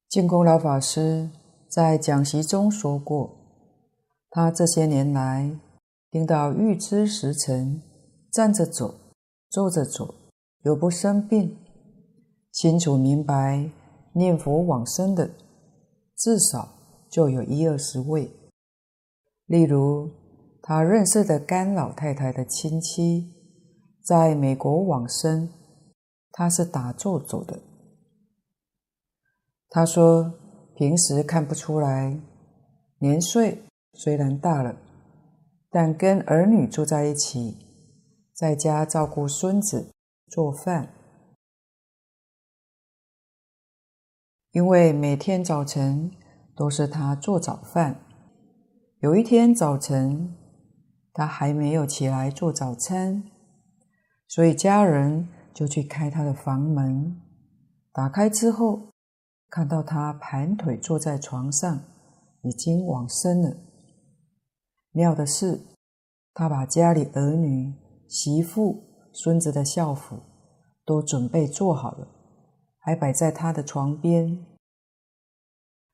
[0.09, 1.29] 净空老法师
[1.67, 3.29] 在讲席中说过。
[4.31, 5.55] 他这些年来
[6.09, 7.79] 听到预知时辰，
[8.31, 8.95] 站着走，
[9.51, 10.15] 坐着走，
[10.63, 11.55] 又不生病，
[12.51, 13.69] 清楚明白
[14.13, 15.29] 念佛往生的，
[16.17, 16.67] 至少
[17.11, 18.31] 就有一二十位。
[19.45, 20.09] 例如，
[20.63, 23.31] 他认识的甘老太太的亲戚，
[24.03, 25.49] 在美国往生，
[26.31, 27.59] 他是打坐走的。
[29.69, 30.33] 他说，
[30.75, 32.19] 平时看不出来，
[32.97, 33.63] 年岁。
[33.93, 34.77] 虽然大了，
[35.69, 37.57] 但跟儿女住在一起，
[38.33, 39.91] 在家照顾孙子、
[40.27, 40.93] 做饭。
[44.51, 46.11] 因为每天早晨
[46.55, 47.99] 都是他做早饭。
[48.99, 50.35] 有一天早晨，
[51.13, 53.23] 他还没有起来做早餐，
[54.27, 57.19] 所以家人就去开他的房门。
[57.91, 58.88] 打开之后，
[59.49, 61.81] 看到他盘腿坐在床上，
[62.43, 63.57] 已经往生了。
[64.91, 65.59] 妙的是，
[66.33, 67.73] 他把家里儿女、
[68.07, 70.17] 媳妇、孙子的孝服
[70.85, 72.07] 都准备做好了，
[72.77, 74.45] 还摆在他的床边。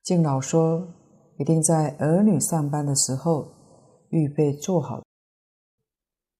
[0.02, 0.86] 敬老说，
[1.38, 3.48] 一定在儿女上班的时候
[4.10, 5.02] 预备做好，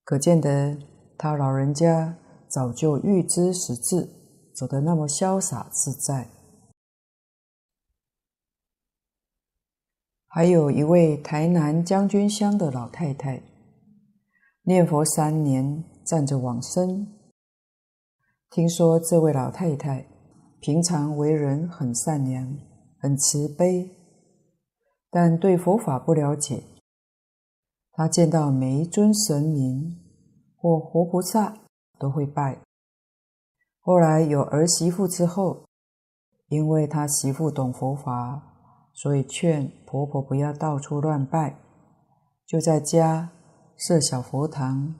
[0.04, 0.78] 可见得
[1.18, 2.16] 他老人家
[2.48, 4.08] 早就预知时至，
[4.54, 6.28] 走得那么潇洒自在。
[10.36, 13.42] 还有一位台南将军乡的老太太，
[14.64, 17.06] 念佛三年，站着往生。
[18.50, 20.06] 听说这位老太太
[20.60, 22.54] 平常为人很善良、
[22.98, 23.88] 很慈悲，
[25.10, 26.62] 但对佛法不了解。
[27.92, 29.98] 她见到每一尊神明
[30.54, 31.56] 或活菩萨
[31.98, 32.60] 都会拜。
[33.80, 35.64] 后来有儿媳妇之后，
[36.48, 38.52] 因为她媳妇懂佛法。
[38.96, 41.60] 所以劝婆婆不要到处乱拜，
[42.46, 43.30] 就在家
[43.76, 44.94] 设小佛堂，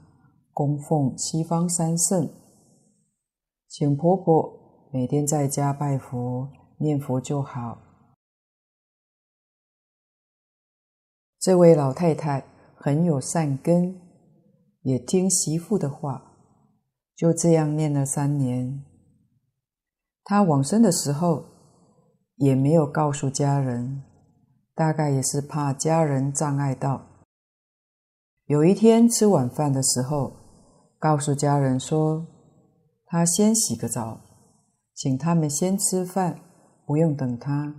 [0.53, 2.29] 供奉西方三圣，
[3.67, 7.79] 请婆婆每天在家拜佛念佛就好。
[11.39, 12.45] 这位老太太
[12.75, 13.99] 很有善根，
[14.83, 16.35] 也听媳妇的话，
[17.15, 18.85] 就这样念了三年。
[20.23, 21.45] 她往生的时候，
[22.37, 24.03] 也没有告诉家人，
[24.73, 27.01] 大概也是怕家人障碍到。
[28.45, 30.33] 有一天吃晚饭的时候，
[30.99, 32.25] 告诉家人说，
[33.05, 34.21] 他先洗个澡，
[34.93, 36.39] 请他们先吃饭，
[36.85, 37.75] 不用等他。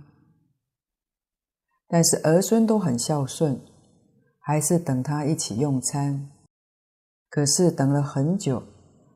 [1.87, 3.59] 但是儿孙都很孝顺，
[4.39, 6.29] 还是等他一起用餐。
[7.29, 8.61] 可是等了很久，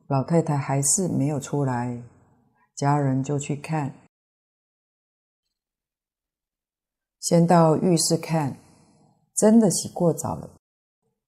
[0.08, 2.02] 老太太还是没有出来，
[2.74, 3.94] 家人就去看。
[7.24, 8.58] 先到浴室看，
[9.34, 10.50] 真的洗过澡了，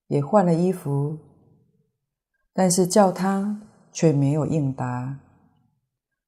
[0.09, 1.17] 也换了衣服，
[2.53, 5.19] 但是叫他却没有应答。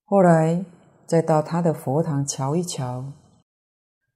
[0.07, 0.65] 后来
[1.07, 3.13] 再到他的佛堂瞧一瞧，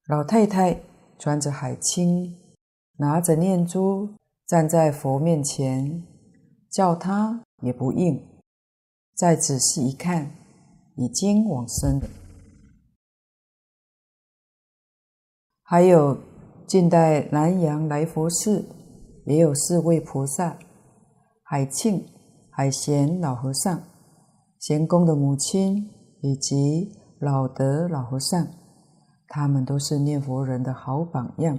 [0.06, 0.80] 老太太
[1.18, 2.34] 穿着海青，
[2.96, 4.08] 拿着念珠
[4.46, 6.02] 站在佛面前，
[6.70, 8.26] 叫他也不应。
[9.14, 10.34] 再仔细一看，
[10.96, 12.08] 已经往生了。
[15.64, 16.18] 还有
[16.66, 18.64] 近代南阳来佛寺
[19.26, 20.58] 也有四位菩萨：
[21.42, 22.04] 海庆、
[22.50, 23.82] 海贤老和尚、
[24.58, 25.88] 贤公的母亲
[26.20, 28.46] 以及老德老和尚，
[29.28, 31.58] 他们都是念佛人的好榜样。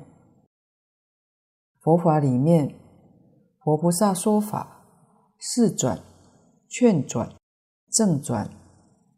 [1.81, 2.75] 佛法里面
[3.63, 4.83] 佛菩萨说法，
[5.39, 5.99] 示转、
[6.67, 7.33] 劝转、
[7.91, 8.49] 正转，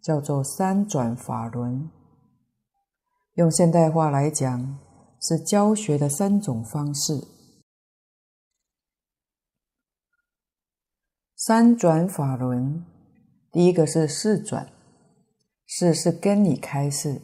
[0.01, 1.89] 叫做三转法轮。
[3.35, 4.79] 用现代话来讲，
[5.21, 7.21] 是教学的三种方式。
[11.35, 12.85] 三转法轮，
[13.51, 14.71] 第一个是示转，
[15.65, 17.21] 示是跟你开示，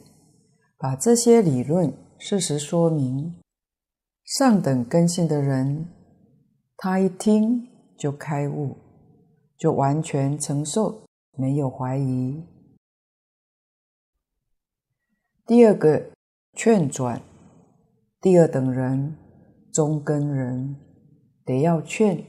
[0.78, 3.42] 把这些理论事实说明。
[4.26, 5.88] 上等根性的人，
[6.76, 8.76] 他一听就开悟，
[9.58, 11.06] 就完全承受，
[11.38, 12.44] 没有怀疑。
[15.52, 16.02] 第二个
[16.54, 17.22] 劝转，
[18.22, 19.18] 第二等人，
[19.74, 20.78] 中根人，
[21.44, 22.24] 得要劝，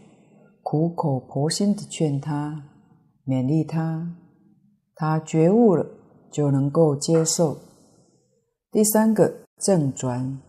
[0.61, 2.65] 苦口婆心的劝他，
[3.25, 4.17] 勉励他，
[4.97, 5.87] 他觉悟了
[6.33, 7.57] 就能够接受。
[8.73, 10.41] 第三个正转，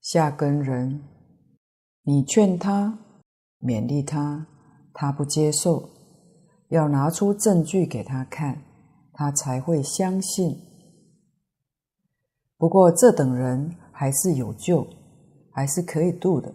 [0.00, 1.02] 下根人，
[2.04, 3.00] 你劝他。
[3.60, 4.46] 勉励他，
[4.94, 5.90] 他不接受，
[6.70, 8.62] 要拿出证据给他看，
[9.12, 10.67] 他才会相信。
[12.58, 14.86] 不过这等人还是有救，
[15.52, 16.52] 还是可以度的。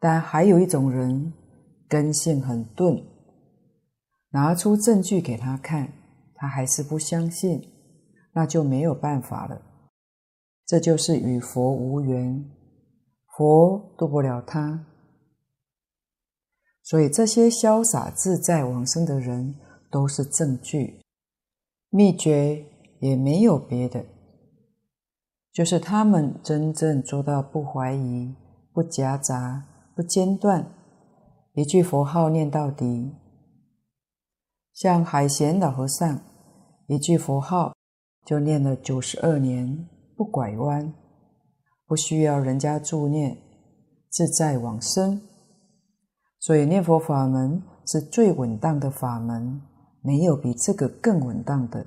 [0.00, 1.32] 但还有一种人，
[1.86, 3.04] 根性很钝，
[4.30, 5.92] 拿出证据给他看，
[6.34, 7.62] 他还是不相信，
[8.32, 9.60] 那就没有办法了。
[10.66, 12.50] 这就是与佛无缘，
[13.36, 14.86] 佛度不了他。
[16.82, 19.54] 所以这些潇洒自在往生的人
[19.90, 21.00] 都是证据，
[21.90, 22.64] 秘诀
[23.00, 24.04] 也没有别的，
[25.54, 28.34] 就是他们真正做到不怀疑、
[28.72, 29.62] 不夹杂、
[29.94, 30.66] 不间断，
[31.52, 33.14] 一句佛号念到底。
[34.72, 36.18] 像海贤老和尚，
[36.88, 37.72] 一句佛号
[38.26, 40.92] 就念了九十二年，不拐弯，
[41.86, 43.38] 不需要人家助念，
[44.10, 45.22] 自在往生。
[46.40, 49.62] 所以念佛法门是最稳当的法门，
[50.02, 51.86] 没有比这个更稳当的。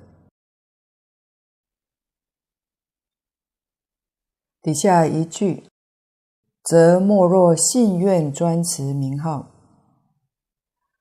[4.62, 5.64] 底下一句，
[6.64, 9.50] 则莫若信愿专持名号。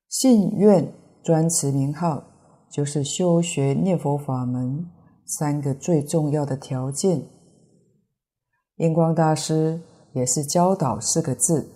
[0.07, 0.93] 信愿
[1.23, 2.23] 专持名号，
[2.71, 4.89] 就是修学念佛法门
[5.25, 7.23] 三个最重要的条件。
[8.77, 9.81] 印光大师
[10.13, 11.73] 也是教导四个字。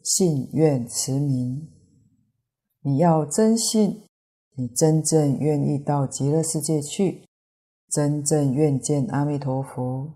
[0.00, 1.68] 信愿持名，
[2.80, 4.04] 你要真信，
[4.56, 7.24] 你真正愿意到极乐世界去，
[7.90, 10.14] 真正愿见阿弥陀佛。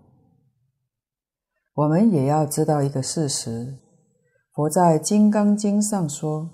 [1.74, 3.78] 我们也要知道一个事实：
[4.52, 6.50] 佛在《金刚经》上说，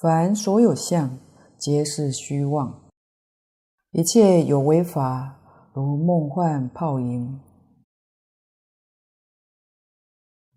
[0.00, 1.18] 凡所有相，
[1.58, 2.88] 皆是虚妄，
[3.90, 5.38] 一切有为法，
[5.74, 7.38] 如梦幻泡影。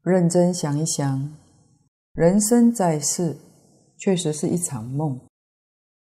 [0.04, 1.36] 认真想一想。
[2.14, 3.38] 人生在世，
[3.98, 5.20] 确实是一场梦。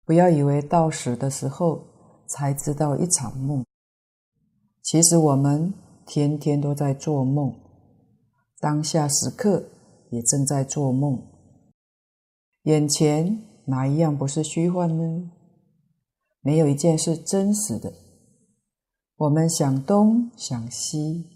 [0.06, 1.82] 不要以为到死的时候
[2.28, 3.66] 才知道一场梦，
[4.82, 5.74] 其实我们
[6.06, 7.58] 天天都在做梦，
[8.66, 9.64] 当下时刻
[10.10, 11.22] 也正在做梦。
[12.64, 15.30] 眼前哪一样不是虚幻呢？
[16.42, 17.94] 没有一件是真实的。
[19.18, 21.28] 我们想东想西，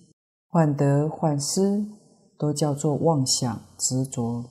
[0.47, 1.85] 患得患失。
[2.39, 4.45] 都叫做妄想执着，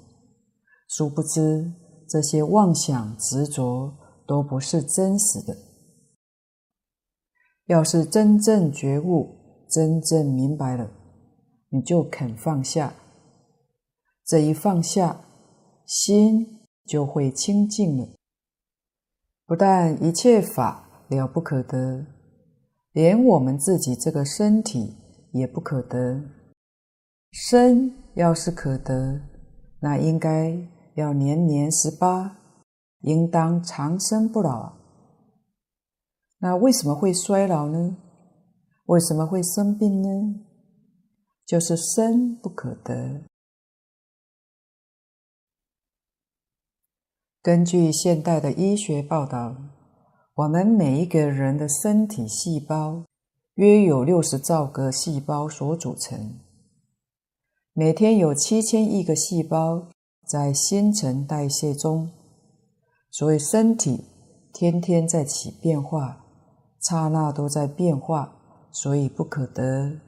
[0.88, 1.72] 殊不知
[2.06, 3.94] 这些妄想执着
[4.26, 5.56] 都不是真实的。
[7.64, 10.90] 要是真正觉悟、真正明白了，
[11.70, 12.94] 你就肯放下。
[14.24, 15.20] 这一放下，
[15.86, 18.08] 心就会清净了。
[19.46, 22.06] 不但一切法了不可得，
[22.92, 24.96] 连我们自己这个身体
[25.32, 26.22] 也不可得。
[27.30, 29.20] 生要是可得，
[29.80, 30.54] 那应该
[30.94, 32.38] 要年年十八，
[33.00, 34.74] 应当长生不老啊。
[36.40, 37.96] 那为什么会衰老呢？
[38.86, 40.08] 为什么会生病呢？
[41.48, 43.22] 就是生不可得。
[47.40, 49.56] 根据现代的医学报道，
[50.34, 53.02] 我们每一个人的身体细胞
[53.54, 56.38] 约有六十兆个细胞所组成。
[57.72, 59.88] 每天有七千亿个细胞
[60.26, 62.10] 在新陈代谢中，
[63.10, 64.04] 所以身体
[64.52, 66.26] 天天在起变化，
[66.78, 68.36] 刹那都在变化，
[68.70, 70.07] 所以不可得。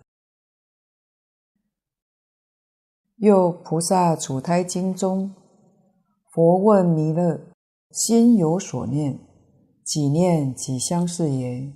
[3.21, 5.31] 又《菩萨处胎经》中，
[6.33, 7.39] 佛问弥勒：
[7.91, 9.19] 心有所念，
[9.85, 11.71] 几念几相是也？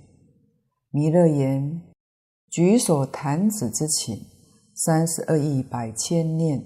[0.89, 1.83] 弥勒言：
[2.49, 4.19] 举手弹指之顷。
[4.73, 6.65] 三十二亿百千念，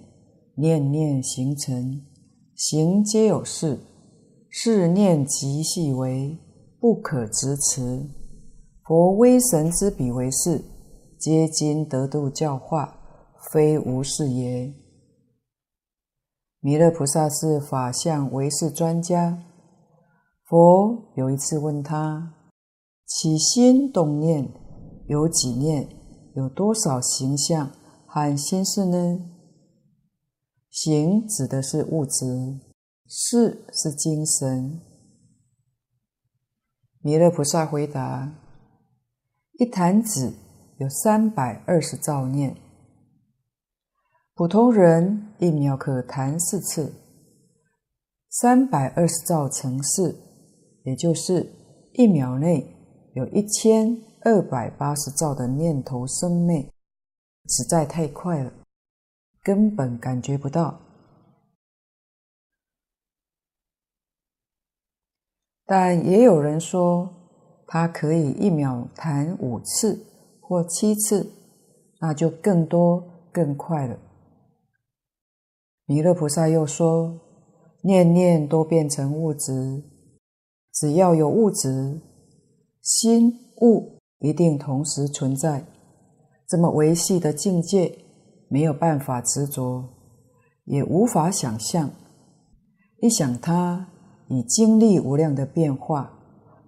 [0.56, 2.02] 念念形成，
[2.56, 3.82] 行皆有事，
[4.50, 6.38] 事念极细微，
[6.80, 8.10] 不可执持。
[8.86, 10.64] 佛威神之比为事，
[11.20, 12.99] 皆经得度教化，
[13.52, 14.74] 非无是也。
[16.60, 19.44] 弥勒菩萨是法相唯识专家。
[20.46, 22.34] 佛有一次问他：
[23.06, 24.52] 起心动念
[25.08, 25.90] 有几念？
[26.36, 27.72] 有多少形象
[28.06, 29.20] 和心事呢？
[30.70, 32.60] 形指的是物质，
[33.08, 34.80] 事是精神。
[37.02, 38.32] 弥勒菩萨回答：
[39.54, 40.34] 一弹指
[40.78, 42.56] 有三百二十兆念。
[44.40, 46.94] 普通人一秒可弹四次，
[48.30, 50.18] 三百二十兆乘四，
[50.86, 51.46] 也就是
[51.92, 52.66] 一秒内
[53.16, 56.72] 有一千二百八十兆的念头生灭，
[57.50, 58.50] 实在太快了，
[59.44, 60.80] 根本感觉不到。
[65.66, 67.14] 但也有人说，
[67.68, 70.02] 他可以一秒弹五次
[70.40, 71.30] 或七次，
[72.00, 74.00] 那就更多更快了。
[75.90, 77.20] 弥勒菩萨又说
[77.82, 79.82] ：“念念都变成物质，
[80.72, 82.00] 只要有物质，
[82.84, 85.66] 心物一定同时存在。
[86.48, 87.98] 这么维系的境界，
[88.50, 89.84] 没有办法执着，
[90.66, 91.90] 也无法想象。
[93.02, 93.88] 一想它
[94.28, 96.20] 已经历无量的变化，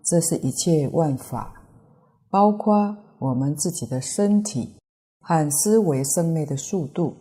[0.03, 1.61] 这是一切万法，
[2.31, 4.77] 包括我们自己的身体
[5.19, 7.13] 和思维生灭的速度。”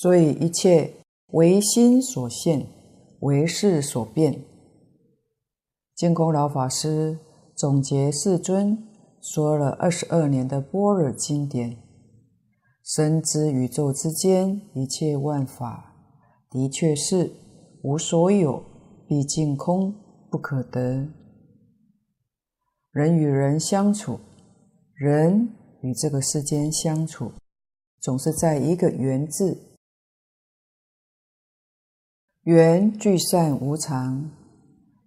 [0.00, 0.94] 所以一切
[1.32, 2.68] 唯心所现，
[3.22, 4.44] 唯识所变。
[5.92, 7.18] 净空老法师
[7.56, 8.78] 总结世尊
[9.20, 11.78] 说了二十二年的般若经典，
[12.84, 15.96] 深知宇宙之间一切万法
[16.48, 17.32] 的确是
[17.82, 18.62] 无所有，
[19.08, 19.92] 毕竟空，
[20.30, 21.08] 不可得。
[22.92, 24.20] 人与人相处，
[24.94, 25.48] 人
[25.82, 27.32] 与这个世间相处，
[28.00, 29.64] 总是在一个缘字。
[32.48, 34.30] 缘聚散无常，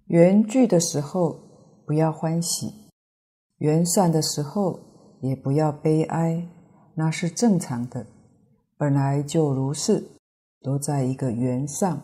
[0.06, 1.40] 缘聚的时候
[1.88, 2.72] 不要欢喜，
[3.58, 4.80] 缘散的时候
[5.22, 6.48] 也不要悲哀，
[6.94, 8.06] 那是正常的，
[8.78, 10.12] 本来就如是，
[10.62, 12.00] 都在一个缘上。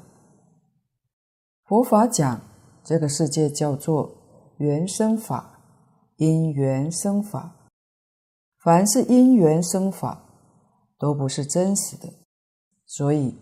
[1.65, 2.41] 佛法讲
[2.83, 4.09] 这个世界叫做
[4.57, 5.59] 缘生法，
[6.15, 7.69] 因缘生法，
[8.63, 10.19] 凡是因缘生法，
[10.97, 12.11] 都不是真实的，
[12.87, 13.35] 所以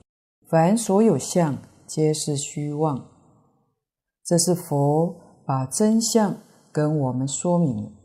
[0.50, 1.58] 凡所有相。
[1.88, 3.10] 皆是虚妄，
[4.24, 5.16] 这是佛
[5.46, 6.38] 把真相
[6.72, 7.96] 跟我们说明。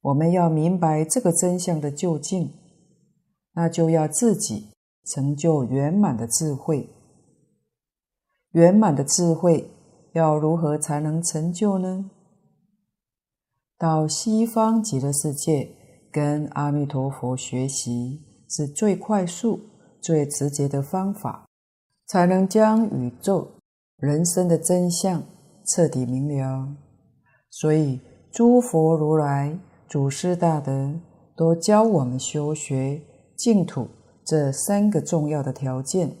[0.00, 2.52] 我们要明白这个真相的究竟，
[3.54, 4.68] 那就要自己
[5.04, 6.88] 成就圆满的智慧。
[8.52, 9.70] 圆满的智慧
[10.14, 12.10] 要如何才能成就呢？
[13.76, 15.68] 到西方极乐世界
[16.10, 19.60] 跟阿弥陀佛学习，是最快速、
[20.00, 21.47] 最直接的方法。
[22.08, 23.46] 才能将宇宙、
[23.98, 25.22] 人生的真相
[25.66, 26.74] 彻底明了。
[27.50, 28.00] 所以，
[28.32, 30.94] 诸佛如来、祖师大德
[31.36, 33.02] 都教我们修学
[33.36, 33.88] 净土
[34.24, 36.16] 这三个重要的条件。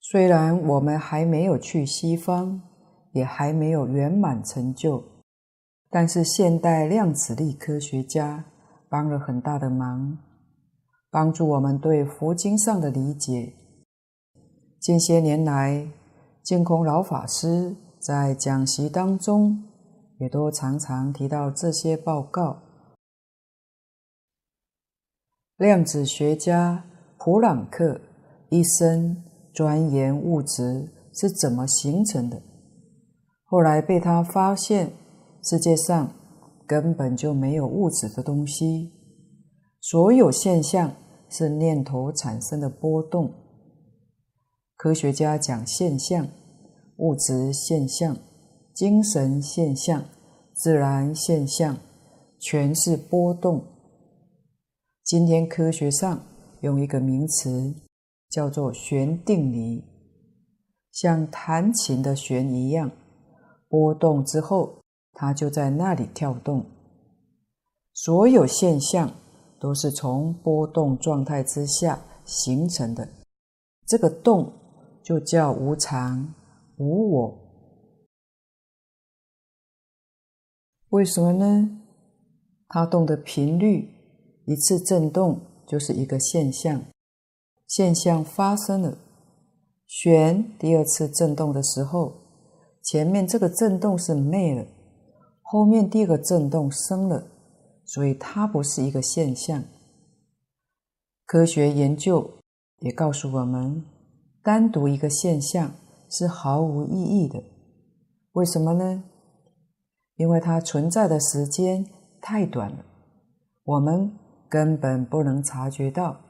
[0.00, 2.62] 虽然我们还没有去西方，
[3.12, 5.02] 也还没有圆满成就，
[5.90, 8.44] 但是现代量子力科学家
[8.88, 10.16] 帮了很大的忙。
[11.14, 13.52] 帮助我们对佛经上的理解。
[14.80, 15.86] 近些年来，
[16.42, 19.62] 净空老法师在讲习当中，
[20.18, 22.58] 也都常常提到这些报告。
[25.56, 26.82] 量子学家
[27.16, 28.00] 普朗克
[28.50, 29.22] 一生
[29.54, 32.42] 钻研物质是怎么形成的，
[33.44, 34.90] 后来被他发现，
[35.44, 36.12] 世界上
[36.66, 38.90] 根本就没有物质的东西，
[39.80, 40.92] 所有现象。
[41.36, 43.28] 是念头产生的波动。
[44.76, 46.28] 科学家讲现象、
[46.98, 48.16] 物质现象、
[48.72, 50.04] 精神现象、
[50.52, 51.76] 自然现象，
[52.38, 53.64] 全是波动。
[55.02, 56.24] 今天科学上
[56.60, 57.74] 用一个名词
[58.30, 59.82] 叫做弦定理，
[60.92, 62.92] 像弹琴的弦一样，
[63.68, 64.78] 波动之后，
[65.12, 66.64] 它就在那里跳动。
[67.92, 69.10] 所有现象。
[69.64, 73.08] 都是从波动状态之下形成的，
[73.86, 74.52] 这个动
[75.02, 76.34] 就叫无常、
[76.76, 77.38] 无我。
[80.90, 81.80] 为什么呢？
[82.68, 83.88] 它动的频率
[84.44, 86.82] 一次震动就是一个现象，
[87.66, 88.98] 现象发生了。
[89.86, 92.12] 旋第二次震动的时候，
[92.82, 94.66] 前面这个震动是灭了，
[95.40, 97.26] 后面第二个震动生了，
[97.84, 99.64] 所以它不是一个现象。
[101.26, 102.38] 科学研究
[102.80, 103.84] 也告诉我们，
[104.42, 105.74] 单独一个现象
[106.10, 107.42] 是毫无意义的。
[108.32, 109.04] 为什么呢？
[110.16, 111.84] 因为它存在的时间
[112.20, 112.84] 太短了，
[113.64, 114.16] 我们
[114.48, 116.28] 根本不能察觉到。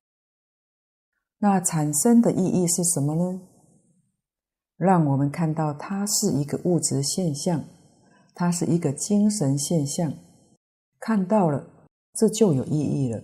[1.38, 3.40] 那产生的意义是什么呢？
[4.76, 7.64] 让我们看到它是一个物质现象，
[8.34, 10.12] 它是一个精神现象。
[11.06, 11.68] 看到了，
[12.14, 13.22] 这就有意义了。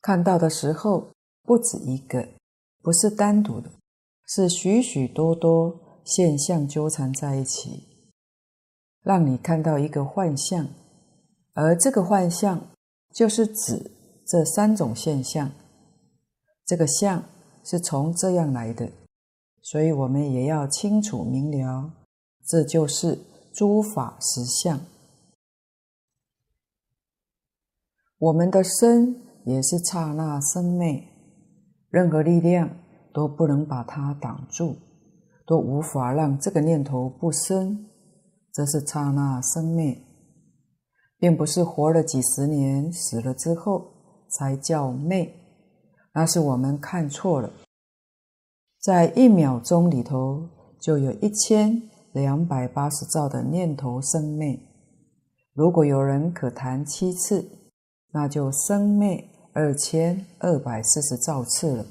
[0.00, 1.10] 看到的时候
[1.42, 2.28] 不止一个，
[2.80, 3.68] 不是单独的，
[4.24, 7.82] 是许许多多现象纠缠在一起，
[9.02, 10.68] 让你看到一个幻象，
[11.54, 12.68] 而这个幻象
[13.12, 13.90] 就是指
[14.24, 15.50] 这三种现象。
[16.64, 17.24] 这个相
[17.64, 18.88] 是从这样来的，
[19.60, 21.92] 所以我们也要清楚明了，
[22.46, 23.18] 这就是
[23.56, 24.80] 诸法实相。
[28.18, 29.22] 我们的身。
[29.46, 31.04] 也是刹那生灭，
[31.88, 32.68] 任何力量
[33.14, 34.74] 都不能把它挡住，
[35.46, 37.86] 都无法让这个念头不生。
[38.52, 40.02] 这是刹那生灭，
[41.16, 45.32] 并不是活了几十年，死了之后才叫灭，
[46.12, 47.48] 那是我们看错了。
[48.80, 50.48] 在一秒钟里头，
[50.80, 51.88] 就有一千
[52.22, 54.58] 两百八十兆的念头生灭。
[55.52, 57.46] 如果有人可谈七次，
[58.12, 59.28] 那就生灭。
[59.52, 61.86] 二千二百四十兆次了。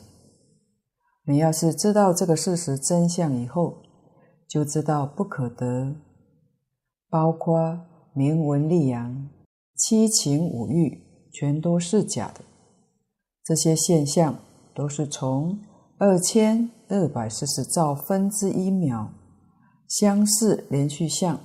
[1.25, 3.77] 你要是知道这个事实真相以后，
[4.47, 5.95] 就知道不可得，
[7.09, 7.79] 包括
[8.13, 9.29] 名闻利养、
[9.75, 11.01] 七情五欲，
[11.31, 12.41] 全都是假的。
[13.43, 14.37] 这些现象
[14.75, 15.59] 都是从
[15.97, 19.11] 二千二百四十兆分之一秒
[19.87, 21.39] 相似连续相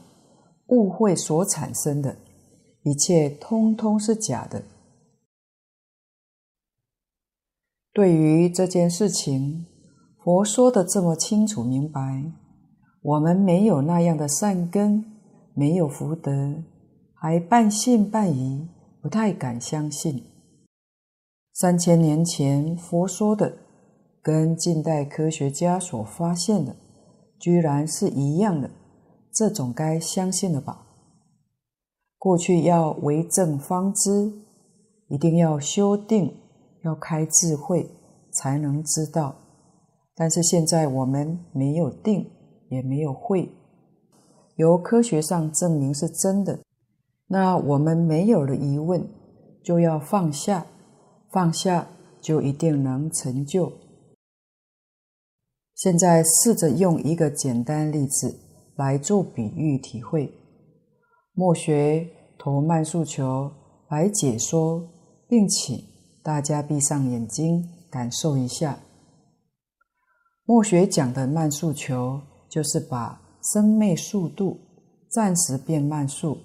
[0.68, 2.16] 误会所产生的，
[2.82, 4.62] 一切通通是假的。
[7.92, 9.66] 对于这件事情，
[10.22, 12.32] 佛说的这么清楚明白，
[13.02, 15.04] 我们没有那样的善根，
[15.54, 16.62] 没有福德，
[17.14, 18.68] 还半信半疑，
[19.02, 20.22] 不太敢相信。
[21.52, 23.58] 三千年前佛说的，
[24.22, 26.76] 跟近代科学家所发现的，
[27.40, 28.70] 居然是一样的，
[29.32, 30.86] 这总该相信了吧？
[32.18, 34.32] 过去要为证方知，
[35.08, 36.36] 一定要修定。
[36.82, 37.90] 要开智慧
[38.32, 39.36] 才能知道，
[40.14, 42.26] 但是现在我们没有定，
[42.70, 43.52] 也没有慧，
[44.56, 46.60] 由科学上证明是真的，
[47.26, 49.06] 那我们没有了疑问，
[49.62, 50.64] 就要放下，
[51.30, 51.86] 放下
[52.18, 53.70] 就一定能成就。
[55.80, 58.38] 现在试着用一个简单例子
[58.76, 60.30] 来做比喻体会，
[61.32, 62.06] 莫学
[62.38, 63.50] 投慢速球
[63.88, 64.86] 来解说，
[65.26, 65.82] 并请。
[66.22, 68.78] 大家闭上眼睛，感受一下。
[70.44, 72.20] 莫学讲的慢速球，
[72.50, 74.60] 就是把生灭速度
[75.08, 76.36] 暂时变慢速。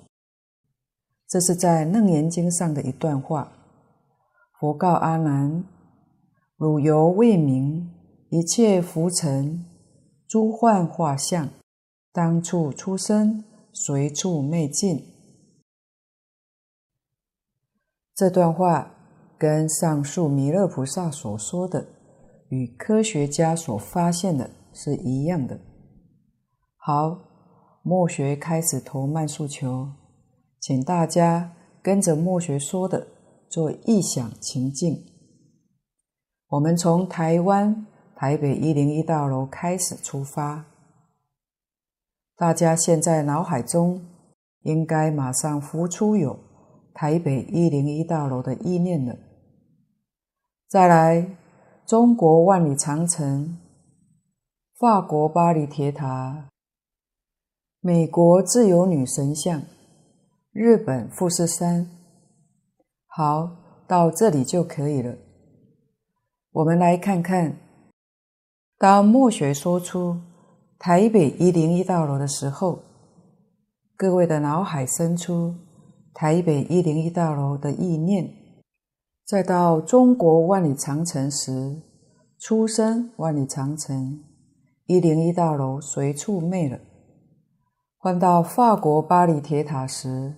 [1.28, 3.52] 这是在《楞严经》上的一段话。
[4.58, 5.66] 佛告阿难
[6.56, 7.92] ：“汝犹未明，
[8.36, 9.64] 一切浮尘、
[10.28, 11.52] 诸幻化相，
[12.12, 15.02] 当处出生，随处灭尽。”
[18.14, 18.92] 这段话。
[19.38, 21.86] 跟上述弥勒菩萨所说的，
[22.48, 25.60] 与科学家所发现的是一样的。
[26.78, 27.20] 好，
[27.84, 29.90] 末学开始投慢速球，
[30.62, 33.06] 请大家跟着末学说的
[33.50, 35.06] 做意想情境。
[36.48, 37.86] 我们从台湾
[38.26, 40.66] 台北一零一大楼开始出发，
[42.36, 44.04] 大家现在脑海中
[44.64, 46.40] 应该马上浮出有
[46.92, 49.16] 台北一零一大楼的意念了。
[50.68, 51.38] 再来，
[51.86, 53.60] 中国万里长城、
[54.80, 56.50] 法国巴黎铁塔、
[57.80, 59.62] 美国自由女神像、
[60.52, 61.88] 日本富士山。
[63.06, 63.52] 好，
[63.88, 65.16] 到这里就可以了。
[66.54, 67.56] 我们来看看，
[68.78, 70.20] 当末学说出
[70.78, 72.84] 台北一零一大楼的时候，
[73.96, 75.56] 各位的脑海生出
[76.14, 78.30] 台北一零一大楼的意念。
[79.26, 81.82] 再到中国万里长城时，
[82.38, 84.20] 出生万里长城，
[84.88, 86.78] 一零一大楼随处没了；
[87.98, 90.36] 换到法国巴黎铁塔时，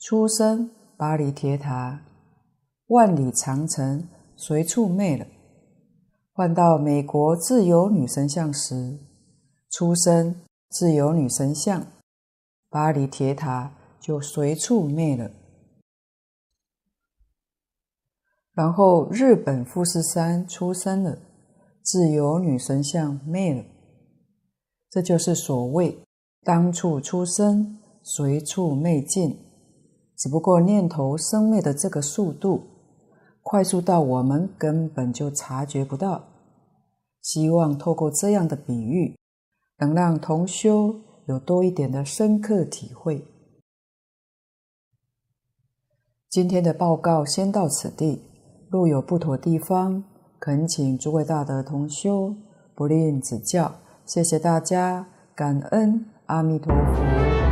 [0.00, 2.00] 出生巴黎铁塔，
[2.86, 5.26] 万里长城随处没了。
[6.36, 8.98] 换到美国自由女神像时，
[9.70, 10.34] 出生
[10.68, 11.86] 自由女神像，
[12.68, 15.30] 巴黎铁塔就随处灭了。
[18.52, 21.16] 然后日本富士山出生了，
[21.80, 23.64] 自由女神像灭了。
[24.90, 25.96] 这就是所谓
[26.42, 29.38] 当处出生，随处灭尽。
[30.16, 32.73] 只不过念头生灭的这个速度，
[33.44, 36.24] 快速到我们根本就察觉不到。
[37.20, 39.16] 希望透过这样的比喻，
[39.78, 43.24] 能让同修有多一点的深刻体会。
[46.28, 48.22] 今天的报告先到此地。
[48.70, 50.02] 若有不妥地方，
[50.40, 52.34] 恳请诸位大德同修
[52.74, 53.76] 不吝指教。
[54.04, 57.43] 谢谢大家，感恩阿弥陀佛。